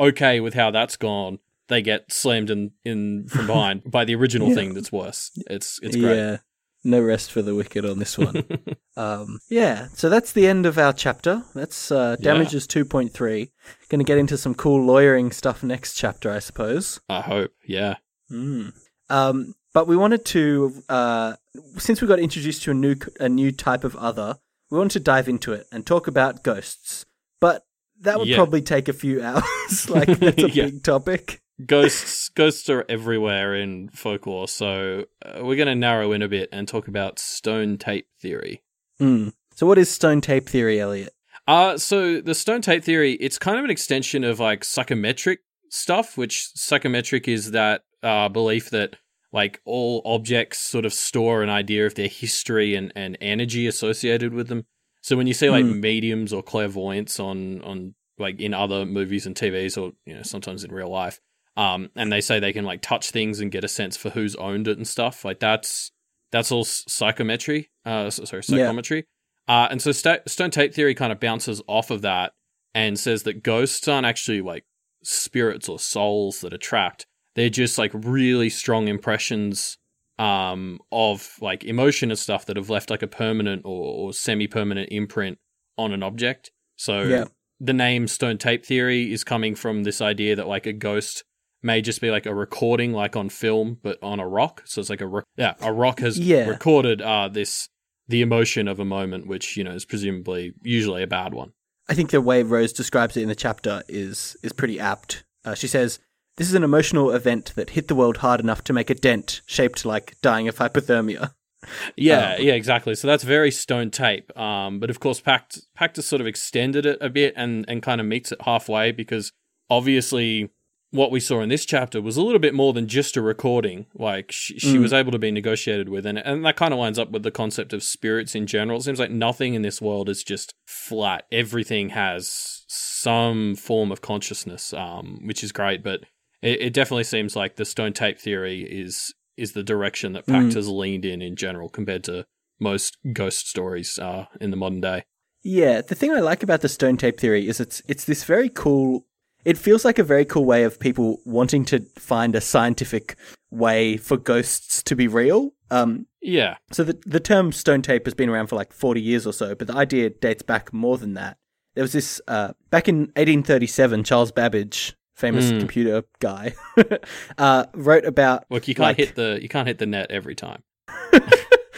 okay 0.00 0.40
with 0.40 0.54
how 0.54 0.70
that's 0.72 0.96
gone, 0.96 1.38
they 1.68 1.82
get 1.82 2.10
slammed 2.12 2.50
in 2.50 2.72
in 2.84 3.28
from 3.28 3.46
behind 3.48 3.82
by 3.88 4.04
the 4.04 4.14
original 4.16 4.48
Yeah. 4.48 4.54
thing 4.56 4.74
that's 4.74 4.90
worse. 4.90 5.30
It's 5.48 5.78
it's 5.82 5.94
great. 5.96 6.16
yeah, 6.16 6.36
no 6.84 7.00
rest 7.00 7.32
for 7.32 7.42
the 7.42 7.54
wicked 7.54 7.84
on 7.84 7.98
this 7.98 8.16
one. 8.16 8.44
um, 8.96 9.38
yeah, 9.50 9.88
so 9.94 10.08
that's 10.08 10.32
the 10.32 10.46
end 10.46 10.64
of 10.66 10.78
our 10.78 10.92
chapter. 10.92 11.42
That's 11.54 11.90
uh, 11.90 12.16
damages 12.20 12.66
two 12.66 12.84
point 12.84 13.12
three. 13.12 13.50
Going 13.88 13.98
to 14.00 14.04
get 14.04 14.18
into 14.18 14.36
some 14.38 14.54
cool 14.54 14.84
lawyering 14.84 15.30
stuff 15.32 15.62
next 15.62 15.94
chapter, 15.94 16.30
I 16.30 16.38
suppose. 16.38 17.00
I 17.08 17.20
hope. 17.20 17.50
Yeah. 17.66 17.96
Mm. 18.30 18.72
Um, 19.10 19.54
but 19.74 19.86
we 19.86 19.96
wanted 19.96 20.24
to, 20.26 20.82
uh, 20.88 21.34
since 21.76 22.00
we 22.00 22.08
got 22.08 22.18
introduced 22.20 22.62
to 22.64 22.70
a 22.70 22.74
new 22.74 22.96
a 23.20 23.28
new 23.28 23.52
type 23.52 23.84
of 23.84 23.96
other, 23.96 24.36
we 24.70 24.78
wanted 24.78 24.92
to 24.92 25.00
dive 25.00 25.28
into 25.28 25.52
it 25.52 25.66
and 25.72 25.86
talk 25.86 26.06
about 26.06 26.42
ghosts. 26.42 27.06
But 27.40 27.64
that 28.00 28.18
would 28.18 28.28
Yeah. 28.28 28.36
probably 28.36 28.62
take 28.62 28.88
a 28.88 28.92
few 28.92 29.22
hours. 29.24 29.88
like 29.90 30.08
that's 30.18 30.42
a 30.42 30.50
Yeah. 30.52 30.64
big 30.66 30.82
topic. 30.82 31.40
Ghosts 31.66 32.28
ghosts 32.30 32.68
are 32.70 32.84
everywhere 32.88 33.54
in 33.54 33.88
folklore, 33.88 34.46
so 34.48 35.06
uh, 35.24 35.44
we're 35.44 35.56
going 35.56 35.66
to 35.68 35.74
narrow 35.74 36.12
in 36.12 36.22
a 36.22 36.28
bit 36.28 36.48
and 36.52 36.68
talk 36.68 36.86
about 36.88 37.18
stone 37.18 37.78
tape 37.78 38.06
theory. 38.20 38.62
Mm. 39.00 39.32
So, 39.54 39.66
what 39.66 39.78
is 39.78 39.90
stone 39.90 40.20
tape 40.20 40.48
theory, 40.48 40.80
Elliot? 40.80 41.12
Uh 41.46 41.78
so 41.78 42.20
the 42.20 42.34
stone 42.34 42.60
tape 42.60 42.84
theory, 42.84 43.14
it's 43.14 43.38
kind 43.38 43.58
of 43.58 43.64
an 43.64 43.70
extension 43.70 44.22
of 44.22 44.38
like 44.38 44.62
psychometric 44.64 45.40
stuff, 45.70 46.16
which 46.16 46.50
psychometric 46.54 47.26
is 47.26 47.50
that 47.52 47.82
uh, 48.02 48.28
belief 48.28 48.70
that 48.70 48.96
like 49.32 49.60
all 49.64 50.00
objects 50.04 50.58
sort 50.58 50.84
of 50.84 50.92
store 50.92 51.42
an 51.42 51.50
idea 51.50 51.86
of 51.86 51.94
their 51.94 52.08
history 52.08 52.74
and, 52.74 52.92
and 52.94 53.18
energy 53.20 53.66
associated 53.66 54.32
with 54.32 54.48
them. 54.48 54.64
So 55.00 55.16
when 55.16 55.26
you 55.26 55.34
see 55.34 55.50
like 55.50 55.64
Mm. 55.64 55.80
mediums 55.80 56.32
or 56.32 56.42
clairvoyants 56.42 57.18
on 57.18 57.62
on 57.62 57.94
like 58.18 58.40
in 58.40 58.52
other 58.54 58.84
movies 58.84 59.26
and 59.26 59.34
TVs 59.34 59.76
or 59.80 59.92
you 60.04 60.14
know 60.14 60.22
sometimes 60.22 60.64
in 60.64 60.72
real 60.72 60.90
life, 60.90 61.18
um, 61.58 61.90
and 61.96 62.10
they 62.10 62.20
say 62.22 62.38
they 62.40 62.52
can 62.54 62.64
like 62.64 62.80
touch 62.80 63.10
things 63.10 63.40
and 63.40 63.50
get 63.52 63.64
a 63.64 63.68
sense 63.68 63.96
for 63.96 64.08
who's 64.10 64.34
owned 64.36 64.66
it 64.68 64.76
and 64.78 64.86
stuff 64.88 65.24
like 65.24 65.40
that's 65.40 65.90
that's 66.32 66.50
all 66.52 66.64
psychometry. 66.64 67.70
Uh, 67.84 68.08
so- 68.10 68.24
sorry, 68.24 68.42
Yeah. 68.48 68.64
psychometry. 68.64 69.04
Uh, 69.48 69.66
and 69.70 69.80
so 69.82 69.92
sta- 69.92 70.20
stone 70.26 70.50
tape 70.50 70.74
theory 70.74 70.94
kind 70.94 71.10
of 71.12 71.18
bounces 71.20 71.62
off 71.66 71.90
of 71.90 72.02
that 72.02 72.32
and 72.74 72.98
says 72.98 73.22
that 73.24 73.42
ghosts 73.42 73.88
aren't 73.88 74.06
actually 74.06 74.40
like 74.42 74.64
spirits 75.02 75.68
or 75.68 75.78
souls 75.78 76.40
that 76.42 76.52
are 76.52 76.58
trapped. 76.58 77.06
They're 77.34 77.48
just 77.48 77.78
like 77.78 77.92
really 77.94 78.50
strong 78.50 78.88
impressions 78.88 79.78
um, 80.18 80.80
of 80.92 81.36
like 81.40 81.64
emotion 81.64 82.10
and 82.10 82.18
stuff 82.18 82.44
that 82.46 82.56
have 82.56 82.68
left 82.68 82.90
like 82.90 83.02
a 83.02 83.06
permanent 83.06 83.62
or, 83.64 84.08
or 84.08 84.12
semi-permanent 84.12 84.88
imprint 84.90 85.38
on 85.78 85.92
an 85.92 86.02
object. 86.02 86.50
So 86.76 87.02
Yeah. 87.02 87.24
the 87.60 87.72
name 87.72 88.06
stone 88.08 88.36
tape 88.36 88.66
theory 88.66 89.12
is 89.12 89.24
coming 89.24 89.54
from 89.54 89.84
this 89.84 90.00
idea 90.02 90.36
that 90.36 90.46
like 90.48 90.66
a 90.66 90.72
ghost 90.72 91.24
may 91.62 91.80
just 91.80 92.00
be 92.00 92.10
like 92.10 92.26
a 92.26 92.34
recording 92.34 92.92
like 92.92 93.16
on 93.16 93.28
film 93.28 93.78
but 93.82 93.98
on 94.02 94.20
a 94.20 94.28
rock 94.28 94.62
so 94.64 94.80
it's 94.80 94.90
like 94.90 95.00
a 95.00 95.22
yeah 95.36 95.54
a 95.60 95.72
rock 95.72 96.00
has 96.00 96.18
Yeah. 96.18 96.46
recorded 96.48 97.02
uh 97.02 97.28
this 97.28 97.68
the 98.08 98.22
emotion 98.22 98.68
of 98.68 98.78
a 98.78 98.84
moment 98.84 99.26
which 99.26 99.56
you 99.56 99.64
know 99.64 99.72
is 99.72 99.84
presumably 99.84 100.54
usually 100.62 101.02
a 101.02 101.06
bad 101.06 101.34
one 101.34 101.52
I 101.90 101.94
think 101.94 102.10
the 102.10 102.20
way 102.20 102.42
Rose 102.42 102.74
describes 102.74 103.16
it 103.16 103.22
in 103.22 103.28
the 103.28 103.34
chapter 103.34 103.82
is 103.88 104.36
is 104.42 104.52
pretty 104.52 104.78
apt. 104.78 105.24
Uh, 105.42 105.54
she 105.54 105.66
says, 105.66 105.98
"This 106.36 106.46
is 106.46 106.52
an 106.52 106.62
emotional 106.62 107.10
event 107.12 107.54
that 107.56 107.70
hit 107.70 107.88
the 107.88 107.94
world 107.94 108.18
hard 108.18 108.40
enough 108.40 108.62
to 108.64 108.74
make 108.74 108.90
a 108.90 108.94
dent, 108.94 109.40
shaped 109.46 109.86
like 109.86 110.14
dying 110.20 110.48
of 110.48 110.56
hypothermia." 110.58 111.32
Yeah, 111.96 112.34
Um, 112.34 112.42
yeah, 112.42 112.52
exactly. 112.52 112.94
So 112.94 113.08
that's 113.08 113.24
very 113.24 113.50
stone 113.50 113.90
tape. 113.90 114.36
Um, 114.38 114.78
but 114.80 114.90
of 114.90 115.00
course, 115.00 115.20
Pact 115.22 115.60
Pact 115.74 115.96
has 115.96 116.04
sort 116.06 116.20
of 116.20 116.26
extended 116.26 116.84
it 116.84 116.98
a 117.00 117.08
bit 117.08 117.32
and 117.38 117.64
and 117.68 117.82
kind 117.82 118.02
of 118.02 118.06
meets 118.06 118.32
it 118.32 118.42
halfway 118.42 118.92
because 118.92 119.32
obviously 119.70 120.50
what 120.90 121.10
we 121.10 121.20
saw 121.20 121.40
in 121.40 121.48
this 121.50 121.66
chapter 121.66 122.00
was 122.00 122.16
a 122.16 122.22
little 122.22 122.38
bit 122.38 122.54
more 122.54 122.72
than 122.72 122.88
just 122.88 123.16
a 123.16 123.22
recording. 123.22 123.86
Like 123.94 124.32
she, 124.32 124.58
she 124.58 124.76
Mm. 124.76 124.80
was 124.82 124.92
able 124.92 125.12
to 125.12 125.18
be 125.18 125.30
negotiated 125.30 125.88
with, 125.88 126.06
and 126.06 126.18
and 126.18 126.44
that 126.44 126.56
kind 126.56 126.72
of 126.72 126.78
lines 126.80 126.98
up 126.98 127.10
with 127.10 127.22
the 127.22 127.30
concept 127.30 127.72
of 127.72 127.82
spirits 127.82 128.34
in 128.34 128.46
general. 128.46 128.78
It 128.78 128.82
seems 128.84 128.98
like 128.98 129.10
nothing 129.10 129.54
in 129.54 129.62
this 129.62 129.82
world 129.82 130.08
is 130.08 130.24
just 130.24 130.54
flat. 130.66 131.24
Everything 131.30 131.90
has 131.90 132.64
some 132.68 133.54
form 133.56 133.92
of 133.92 134.00
consciousness, 134.00 134.72
um, 134.72 135.20
which 135.24 135.44
is 135.44 135.52
great. 135.52 135.82
But 135.82 136.00
it, 136.42 136.60
it 136.60 136.72
definitely 136.72 137.04
seems 137.04 137.36
like 137.36 137.56
the 137.56 137.64
stone 137.64 137.92
tape 137.92 138.18
theory 138.18 138.62
is 138.62 139.12
is 139.36 139.52
the 139.52 139.62
direction 139.62 140.14
that 140.14 140.26
Pact 140.26 140.46
Mm. 140.48 140.54
has 140.54 140.68
leaned 140.68 141.04
in 141.04 141.22
in 141.22 141.36
general 141.36 141.68
compared 141.68 142.02
to 142.04 142.24
most 142.58 142.96
ghost 143.12 143.46
stories 143.48 143.98
uh, 143.98 144.26
in 144.40 144.50
the 144.50 144.56
modern 144.56 144.80
day. 144.80 145.04
Yeah, 145.44 145.80
the 145.80 145.94
thing 145.94 146.10
I 146.10 146.18
like 146.20 146.42
about 146.42 146.60
the 146.62 146.68
stone 146.68 146.96
tape 146.96 147.20
theory 147.20 147.46
is 147.46 147.60
it's 147.60 147.82
it's 147.88 148.04
this 148.04 148.24
very 148.24 148.48
cool. 148.48 149.06
It 149.48 149.56
feels 149.58 149.84
like 149.84 149.98
a 149.98 150.04
very 150.04 150.24
cool 150.24 150.44
way 150.44 150.64
of 150.64 150.78
people 150.78 151.20
wanting 151.24 151.64
to 151.66 151.78
find 151.98 152.34
a 152.34 152.40
scientific 152.40 153.16
way 153.50 153.96
for 153.96 154.16
ghosts 154.18 154.82
to 154.84 154.94
be 154.94 155.08
real. 155.08 155.52
Um, 155.70 156.06
Yeah, 156.20 156.56
so 156.70 156.84
the 156.84 156.98
the 157.06 157.20
term 157.20 157.52
stone 157.52 157.82
tape 157.82 158.04
has 158.06 158.14
been 158.14 158.28
around 158.28 158.48
for 158.48 158.56
like 158.56 158.72
forty 158.72 159.00
years 159.00 159.26
or 159.26 159.32
so, 159.32 159.54
but 159.54 159.66
the 159.66 159.74
idea 159.74 160.10
dates 160.10 160.42
back 160.42 160.72
more 160.72 160.98
than 160.98 161.14
that. 161.14 161.36
There 161.74 161.82
was 161.84 161.92
this 161.92 162.20
uh, 162.28 162.52
back 162.70 162.88
in 162.88 162.96
1837, 163.16 164.04
Charles 164.04 164.32
Babbage, 164.32 164.94
famous 165.14 165.50
Mm. 165.50 165.58
computer 165.60 166.02
guy, 166.20 166.54
uh, 167.38 167.64
wrote 167.74 168.04
about 168.04 168.44
look, 168.50 168.66
you 168.68 168.74
can't 168.74 168.84
like- 168.88 168.96
hit 168.96 169.14
the 169.14 169.38
you 169.40 169.48
can't 169.48 169.68
hit 169.68 169.78
the 169.78 169.86
net 169.86 170.10
every 170.10 170.34
time. 170.34 170.62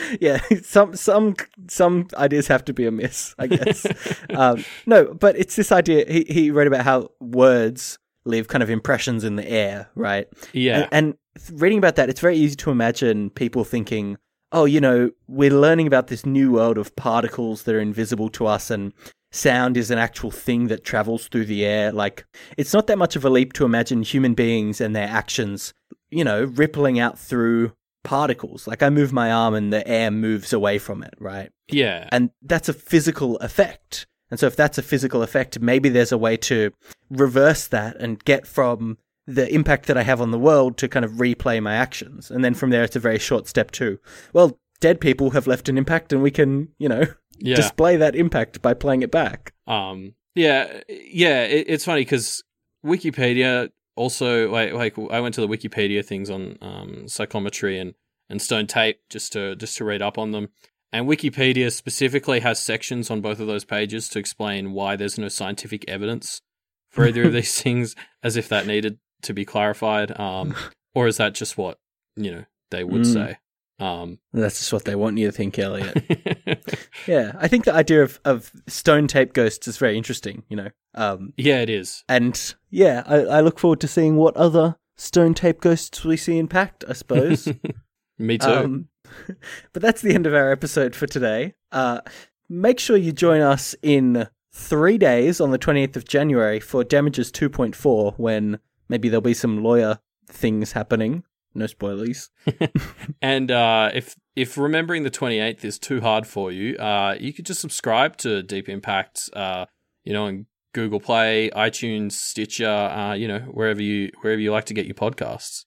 yeah, 0.20 0.40
some 0.62 0.94
some 0.96 1.36
some 1.68 2.08
ideas 2.16 2.46
have 2.48 2.64
to 2.66 2.72
be 2.72 2.86
a 2.86 2.90
miss, 2.90 3.34
I 3.38 3.46
guess. 3.46 3.86
um, 4.34 4.64
no, 4.86 5.12
but 5.14 5.36
it's 5.36 5.56
this 5.56 5.72
idea. 5.72 6.04
He 6.08 6.24
he 6.28 6.50
wrote 6.50 6.66
about 6.66 6.84
how 6.84 7.10
words 7.20 7.98
leave 8.24 8.48
kind 8.48 8.62
of 8.62 8.70
impressions 8.70 9.24
in 9.24 9.36
the 9.36 9.48
air, 9.48 9.88
right? 9.94 10.28
Yeah, 10.52 10.88
And, 10.92 11.16
and 11.50 11.60
reading 11.60 11.78
about 11.78 11.96
that, 11.96 12.10
it's 12.10 12.20
very 12.20 12.36
easy 12.36 12.56
to 12.56 12.70
imagine 12.70 13.30
people 13.30 13.64
thinking, 13.64 14.18
"Oh, 14.52 14.64
you 14.64 14.80
know, 14.80 15.10
we're 15.26 15.50
learning 15.52 15.86
about 15.86 16.08
this 16.08 16.26
new 16.26 16.52
world 16.52 16.78
of 16.78 16.94
particles 16.96 17.64
that 17.64 17.74
are 17.74 17.80
invisible 17.80 18.28
to 18.30 18.46
us, 18.46 18.70
and 18.70 18.92
sound 19.32 19.76
is 19.76 19.90
an 19.90 19.98
actual 19.98 20.30
thing 20.30 20.66
that 20.68 20.84
travels 20.84 21.28
through 21.28 21.46
the 21.46 21.64
air." 21.64 21.92
Like, 21.92 22.24
it's 22.56 22.74
not 22.74 22.86
that 22.88 22.98
much 22.98 23.16
of 23.16 23.24
a 23.24 23.30
leap 23.30 23.52
to 23.54 23.64
imagine 23.64 24.02
human 24.02 24.34
beings 24.34 24.80
and 24.80 24.94
their 24.94 25.08
actions, 25.08 25.72
you 26.10 26.24
know, 26.24 26.44
rippling 26.44 26.98
out 26.98 27.18
through 27.18 27.72
particles. 28.02 28.66
Like, 28.66 28.82
I 28.82 28.90
move 28.90 29.12
my 29.12 29.30
arm 29.32 29.54
and 29.54 29.72
the 29.72 29.86
air 29.86 30.10
moves 30.10 30.52
away 30.52 30.78
from 30.78 31.02
it, 31.02 31.14
right? 31.18 31.50
yeah, 31.68 32.08
And 32.12 32.30
that's 32.42 32.68
a 32.68 32.72
physical 32.72 33.36
effect. 33.38 34.06
And 34.30 34.38
so, 34.38 34.46
if 34.46 34.56
that's 34.56 34.78
a 34.78 34.82
physical 34.82 35.22
effect, 35.22 35.60
maybe 35.60 35.88
there's 35.88 36.12
a 36.12 36.18
way 36.18 36.36
to 36.38 36.72
reverse 37.10 37.66
that 37.68 37.96
and 37.96 38.22
get 38.24 38.46
from 38.46 38.98
the 39.26 39.52
impact 39.54 39.86
that 39.86 39.96
I 39.96 40.02
have 40.02 40.20
on 40.20 40.30
the 40.30 40.38
world 40.38 40.76
to 40.78 40.88
kind 40.88 41.04
of 41.04 41.12
replay 41.12 41.62
my 41.62 41.74
actions. 41.74 42.30
And 42.30 42.44
then 42.44 42.54
from 42.54 42.70
there, 42.70 42.82
it's 42.82 42.96
a 42.96 43.00
very 43.00 43.18
short 43.18 43.46
step 43.46 43.70
too. 43.70 43.98
well, 44.32 44.58
dead 44.80 45.00
people 45.00 45.30
have 45.30 45.46
left 45.46 45.68
an 45.68 45.78
impact 45.78 46.12
and 46.12 46.22
we 46.22 46.30
can, 46.30 46.68
you 46.78 46.88
know, 46.88 47.04
yeah. 47.38 47.54
display 47.54 47.96
that 47.96 48.16
impact 48.16 48.62
by 48.62 48.74
playing 48.74 49.02
it 49.02 49.10
back. 49.10 49.52
Um, 49.66 50.14
yeah, 50.34 50.80
yeah. 50.88 51.42
It, 51.42 51.66
it's 51.68 51.84
funny 51.84 52.00
because 52.00 52.42
Wikipedia 52.84 53.68
also 53.96 54.50
like 54.50 54.72
like 54.72 54.94
I 55.10 55.20
went 55.20 55.34
to 55.34 55.40
the 55.40 55.48
Wikipedia 55.48 56.04
things 56.04 56.30
on 56.30 56.56
um, 56.60 57.08
psychometry 57.08 57.78
and 57.78 57.94
and 58.28 58.40
stone 58.40 58.66
tape 58.66 59.00
just 59.10 59.32
to 59.32 59.56
just 59.56 59.76
to 59.78 59.84
read 59.84 60.02
up 60.02 60.18
on 60.18 60.30
them. 60.30 60.48
And 60.92 61.06
Wikipedia 61.06 61.70
specifically 61.70 62.40
has 62.40 62.58
sections 62.58 63.10
on 63.10 63.20
both 63.20 63.38
of 63.38 63.46
those 63.46 63.64
pages 63.64 64.08
to 64.08 64.18
explain 64.18 64.72
why 64.72 64.96
there's 64.96 65.18
no 65.18 65.28
scientific 65.28 65.84
evidence 65.88 66.42
for 66.90 67.06
either 67.06 67.24
of 67.24 67.32
these 67.34 67.62
things, 67.62 67.94
as 68.24 68.36
if 68.36 68.48
that 68.48 68.66
needed 68.66 68.98
to 69.22 69.32
be 69.32 69.44
clarified. 69.44 70.18
Um, 70.18 70.54
or 70.94 71.06
is 71.06 71.16
that 71.18 71.34
just 71.34 71.56
what 71.56 71.78
you 72.16 72.30
know 72.32 72.44
they 72.70 72.82
would 72.84 73.02
Mm. 73.02 73.12
say? 73.12 73.38
Um, 73.80 74.18
That's 74.32 74.58
just 74.58 74.72
what 74.72 74.84
they 74.84 74.94
want 74.94 75.16
you 75.18 75.26
to 75.26 75.32
think, 75.32 75.58
Elliot. 75.58 76.84
yeah, 77.06 77.32
I 77.38 77.48
think 77.48 77.64
the 77.64 77.74
idea 77.74 78.02
of, 78.02 78.20
of 78.26 78.52
stone 78.68 79.06
tape 79.06 79.32
ghosts 79.32 79.66
is 79.66 79.78
very 79.78 79.96
interesting, 79.96 80.42
you 80.48 80.56
know. 80.56 80.68
Um, 80.94 81.32
yeah, 81.36 81.60
it 81.62 81.70
is. 81.70 82.04
And 82.08 82.54
yeah, 82.68 83.02
I, 83.06 83.16
I 83.16 83.40
look 83.40 83.58
forward 83.58 83.80
to 83.80 83.88
seeing 83.88 84.16
what 84.16 84.36
other 84.36 84.76
stone 84.96 85.32
tape 85.32 85.60
ghosts 85.60 86.04
we 86.04 86.18
see 86.18 86.38
in 86.38 86.46
Pact, 86.46 86.84
I 86.88 86.92
suppose. 86.92 87.48
Me 88.18 88.36
too. 88.36 88.50
um, 88.50 88.88
but 89.72 89.80
that's 89.80 90.02
the 90.02 90.14
end 90.14 90.26
of 90.26 90.34
our 90.34 90.52
episode 90.52 90.94
for 90.94 91.06
today. 91.06 91.54
Uh, 91.72 92.02
make 92.50 92.78
sure 92.78 92.98
you 92.98 93.12
join 93.12 93.40
us 93.40 93.74
in 93.82 94.28
three 94.52 94.98
days 94.98 95.40
on 95.40 95.52
the 95.52 95.58
28th 95.58 95.96
of 95.96 96.04
January 96.06 96.60
for 96.60 96.84
Damages 96.84 97.32
2.4 97.32 98.18
when 98.18 98.58
maybe 98.90 99.08
there'll 99.08 99.22
be 99.22 99.32
some 99.32 99.62
lawyer 99.62 99.98
things 100.28 100.72
happening. 100.72 101.24
No 101.54 101.66
spoilers. 101.66 102.30
And 103.22 103.50
uh, 103.50 103.90
if 103.92 104.16
if 104.36 104.56
remembering 104.56 105.02
the 105.02 105.10
28th 105.10 105.64
is 105.64 105.78
too 105.78 106.00
hard 106.00 106.26
for 106.26 106.50
you, 106.50 106.76
uh, 106.76 107.16
you 107.18 107.32
could 107.32 107.46
just 107.46 107.60
subscribe 107.60 108.16
to 108.18 108.42
Deep 108.42 108.68
Impact, 108.68 109.28
uh, 109.34 109.66
you 110.04 110.12
know, 110.12 110.26
on 110.26 110.46
Google 110.72 111.00
Play, 111.00 111.50
iTunes, 111.54 112.12
Stitcher, 112.12 112.68
uh, 112.68 113.14
you 113.14 113.28
know, 113.28 113.40
wherever 113.40 113.82
you 113.82 114.10
wherever 114.22 114.40
you 114.40 114.52
like 114.52 114.66
to 114.66 114.74
get 114.74 114.86
your 114.86 114.94
podcasts. 114.94 115.64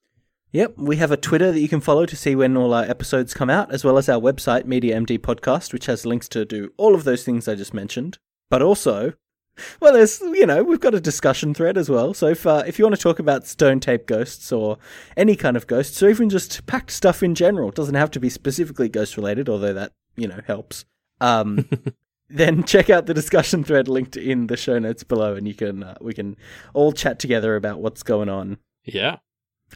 Yep, 0.52 0.76
we 0.78 0.98
have 0.98 1.12
a 1.12 1.18
Twitter 1.18 1.52
that 1.52 1.60
you 1.60 1.68
can 1.68 1.82
follow 1.82 2.06
to 2.06 2.16
see 2.16 2.36
when 2.36 2.56
all 2.56 2.76
our 2.76 2.84
episodes 2.84 3.34
come 3.34 3.50
out, 3.50 3.74
as 3.74 3.84
well 3.84 3.98
as 3.98 4.08
our 4.08 4.22
website, 4.22 4.66
Media 4.66 4.96
MD 4.96 5.18
Podcast, 5.18 5.74
which 5.74 5.88
has 5.88 6.06
links 6.06 6.30
to 6.30 6.46
do 6.46 6.72
all 6.78 6.94
of 6.94 7.06
those 7.06 7.24
things 7.24 7.48
I 7.48 7.56
just 7.56 7.74
mentioned. 7.74 8.20
But 8.52 8.62
also, 8.62 9.14
well, 9.80 9.94
there's 9.94 10.22
you 10.22 10.46
know 10.46 10.64
we've 10.64 10.80
got 10.80 10.94
a 10.94 11.00
discussion 11.00 11.54
thread 11.54 11.78
as 11.78 11.90
well. 11.90 12.14
So 12.14 12.28
if 12.28 12.46
uh, 12.46 12.64
if 12.66 12.80
you 12.80 12.86
want 12.86 12.96
to 12.96 13.02
talk 13.02 13.20
about 13.20 13.48
stone 13.48 13.80
tape 13.80 14.06
ghosts 14.06 14.52
or 14.52 14.78
any 15.16 15.36
kind 15.36 15.58
of 15.58 15.68
ghosts, 15.68 16.02
or 16.02 16.10
even 16.10 16.30
just 16.30 16.66
Pact 16.66 16.92
stuff 16.92 17.24
in 17.24 17.36
general, 17.36 17.70
it 17.70 17.76
doesn't 17.76 17.96
have 17.96 18.12
to 18.12 18.20
be 18.20 18.30
specifically 18.30 18.90
ghost 18.90 19.18
related, 19.18 19.50
although 19.50 19.74
that 19.74 19.94
you 20.16 20.28
know 20.28 20.42
helps. 20.46 20.86
Um, 21.22 21.70
then 22.30 22.64
check 22.64 22.90
out 22.90 23.06
the 23.06 23.14
discussion 23.14 23.64
thread 23.64 23.88
linked 23.88 24.18
in 24.18 24.48
the 24.48 24.58
show 24.58 24.80
notes 24.80 25.04
below, 25.04 25.36
and 25.36 25.48
you 25.48 25.54
can 25.54 25.84
uh, 25.84 25.98
we 26.02 26.14
can 26.14 26.36
all 26.74 26.92
chat 26.92 27.20
together 27.20 27.56
about 27.56 27.80
what's 27.80 28.04
going 28.04 28.30
on. 28.30 28.58
Yeah, 28.84 29.18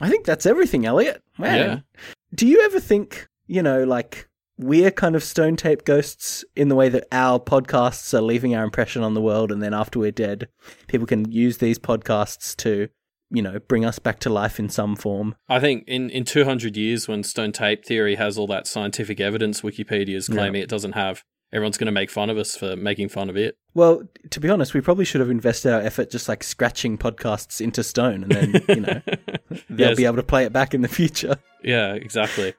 I 0.02 0.10
think 0.10 0.26
that's 0.26 0.46
everything, 0.46 0.86
Elliot. 0.86 1.24
Man. 1.38 1.58
Yeah. 1.58 2.02
Do 2.34 2.48
you 2.48 2.62
ever 2.62 2.80
think, 2.80 3.28
you 3.48 3.64
know, 3.64 3.84
like 3.84 4.27
we're 4.58 4.92
kind 4.92 5.16
of 5.16 5.24
stone 5.24 5.56
tape 5.56 5.86
ghosts 5.86 6.44
in 6.56 6.68
the 6.68 6.76
way 6.76 6.90
that 6.90 7.08
our 7.12 7.40
podcasts 7.40 8.14
are 8.14 8.22
leaving 8.22 8.56
our 8.56 8.64
impression 8.64 9.04
on 9.04 9.14
the 9.14 9.22
world 9.22 9.52
and 9.52 9.62
then 9.62 9.74
after 9.74 10.00
we're 10.00 10.12
dead 10.12 10.48
people 10.88 11.08
can 11.08 11.32
use 11.32 11.58
these 11.58 11.78
podcasts 11.78 12.56
to 12.56 12.90
you 13.30 13.42
know 13.42 13.60
bring 13.68 13.86
us 13.86 14.00
back 14.00 14.20
to 14.20 14.30
life 14.30 14.60
in 14.60 14.70
some 14.70 14.96
form 14.96 15.36
i 15.50 15.60
think 15.60 15.84
in 15.88 16.10
in 16.10 16.24
200 16.24 16.76
years 16.76 17.08
when 17.08 17.24
stone 17.24 17.52
tape 17.52 17.86
theory 17.86 18.16
has 18.16 18.38
all 18.38 18.48
that 18.48 18.66
scientific 18.66 19.20
evidence 19.20 19.62
wikipedia 19.62 20.16
is 20.16 20.28
claiming 20.28 20.62
it 20.62 20.70
doesn't 20.70 20.94
have 20.94 21.24
everyone's 21.54 21.78
going 21.78 21.86
to 21.86 21.92
make 21.92 22.10
fun 22.10 22.30
of 22.30 22.38
us 22.38 22.56
for 22.56 22.76
making 22.76 23.10
fun 23.10 23.30
of 23.30 23.38
it. 23.38 23.58
Well, 23.74 24.04
to 24.32 24.40
be 24.40 24.50
honest, 24.50 24.74
we 24.74 24.82
probably 24.82 25.06
should 25.06 25.22
have 25.22 25.30
invested 25.30 25.72
our 25.72 25.82
effort 25.82 26.10
just 26.10 26.28
like 26.28 26.44
scratching 26.44 26.98
podcasts 26.98 27.62
into 27.62 27.84
stone 27.84 28.24
and 28.24 28.32
then, 28.32 28.66
you 28.68 28.82
know, 28.82 29.02
they'll 29.70 29.90
yes. 29.90 29.98
be 29.98 30.06
able 30.06 30.18
to 30.18 30.24
play 30.24 30.46
it 30.46 30.54
back 30.54 30.74
in 30.74 30.82
the 30.82 30.88
future. 30.88 31.38
Yeah, 31.64 31.94
exactly. 31.94 32.54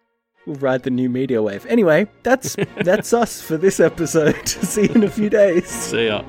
Ride 0.49 0.83
the 0.83 0.91
new 0.91 1.11
media 1.11 1.43
wave. 1.43 1.67
Anyway, 1.67 2.09
that's 2.23 2.57
that's 2.83 3.13
us 3.13 3.43
for 3.43 3.57
this 3.59 3.81
episode. 3.81 4.49
See 4.49 4.85
you 4.85 4.95
in 4.95 5.05
a 5.05 5.11
few 5.11 5.29
days. 5.29 5.67
See 5.69 6.07
ya. 6.07 6.23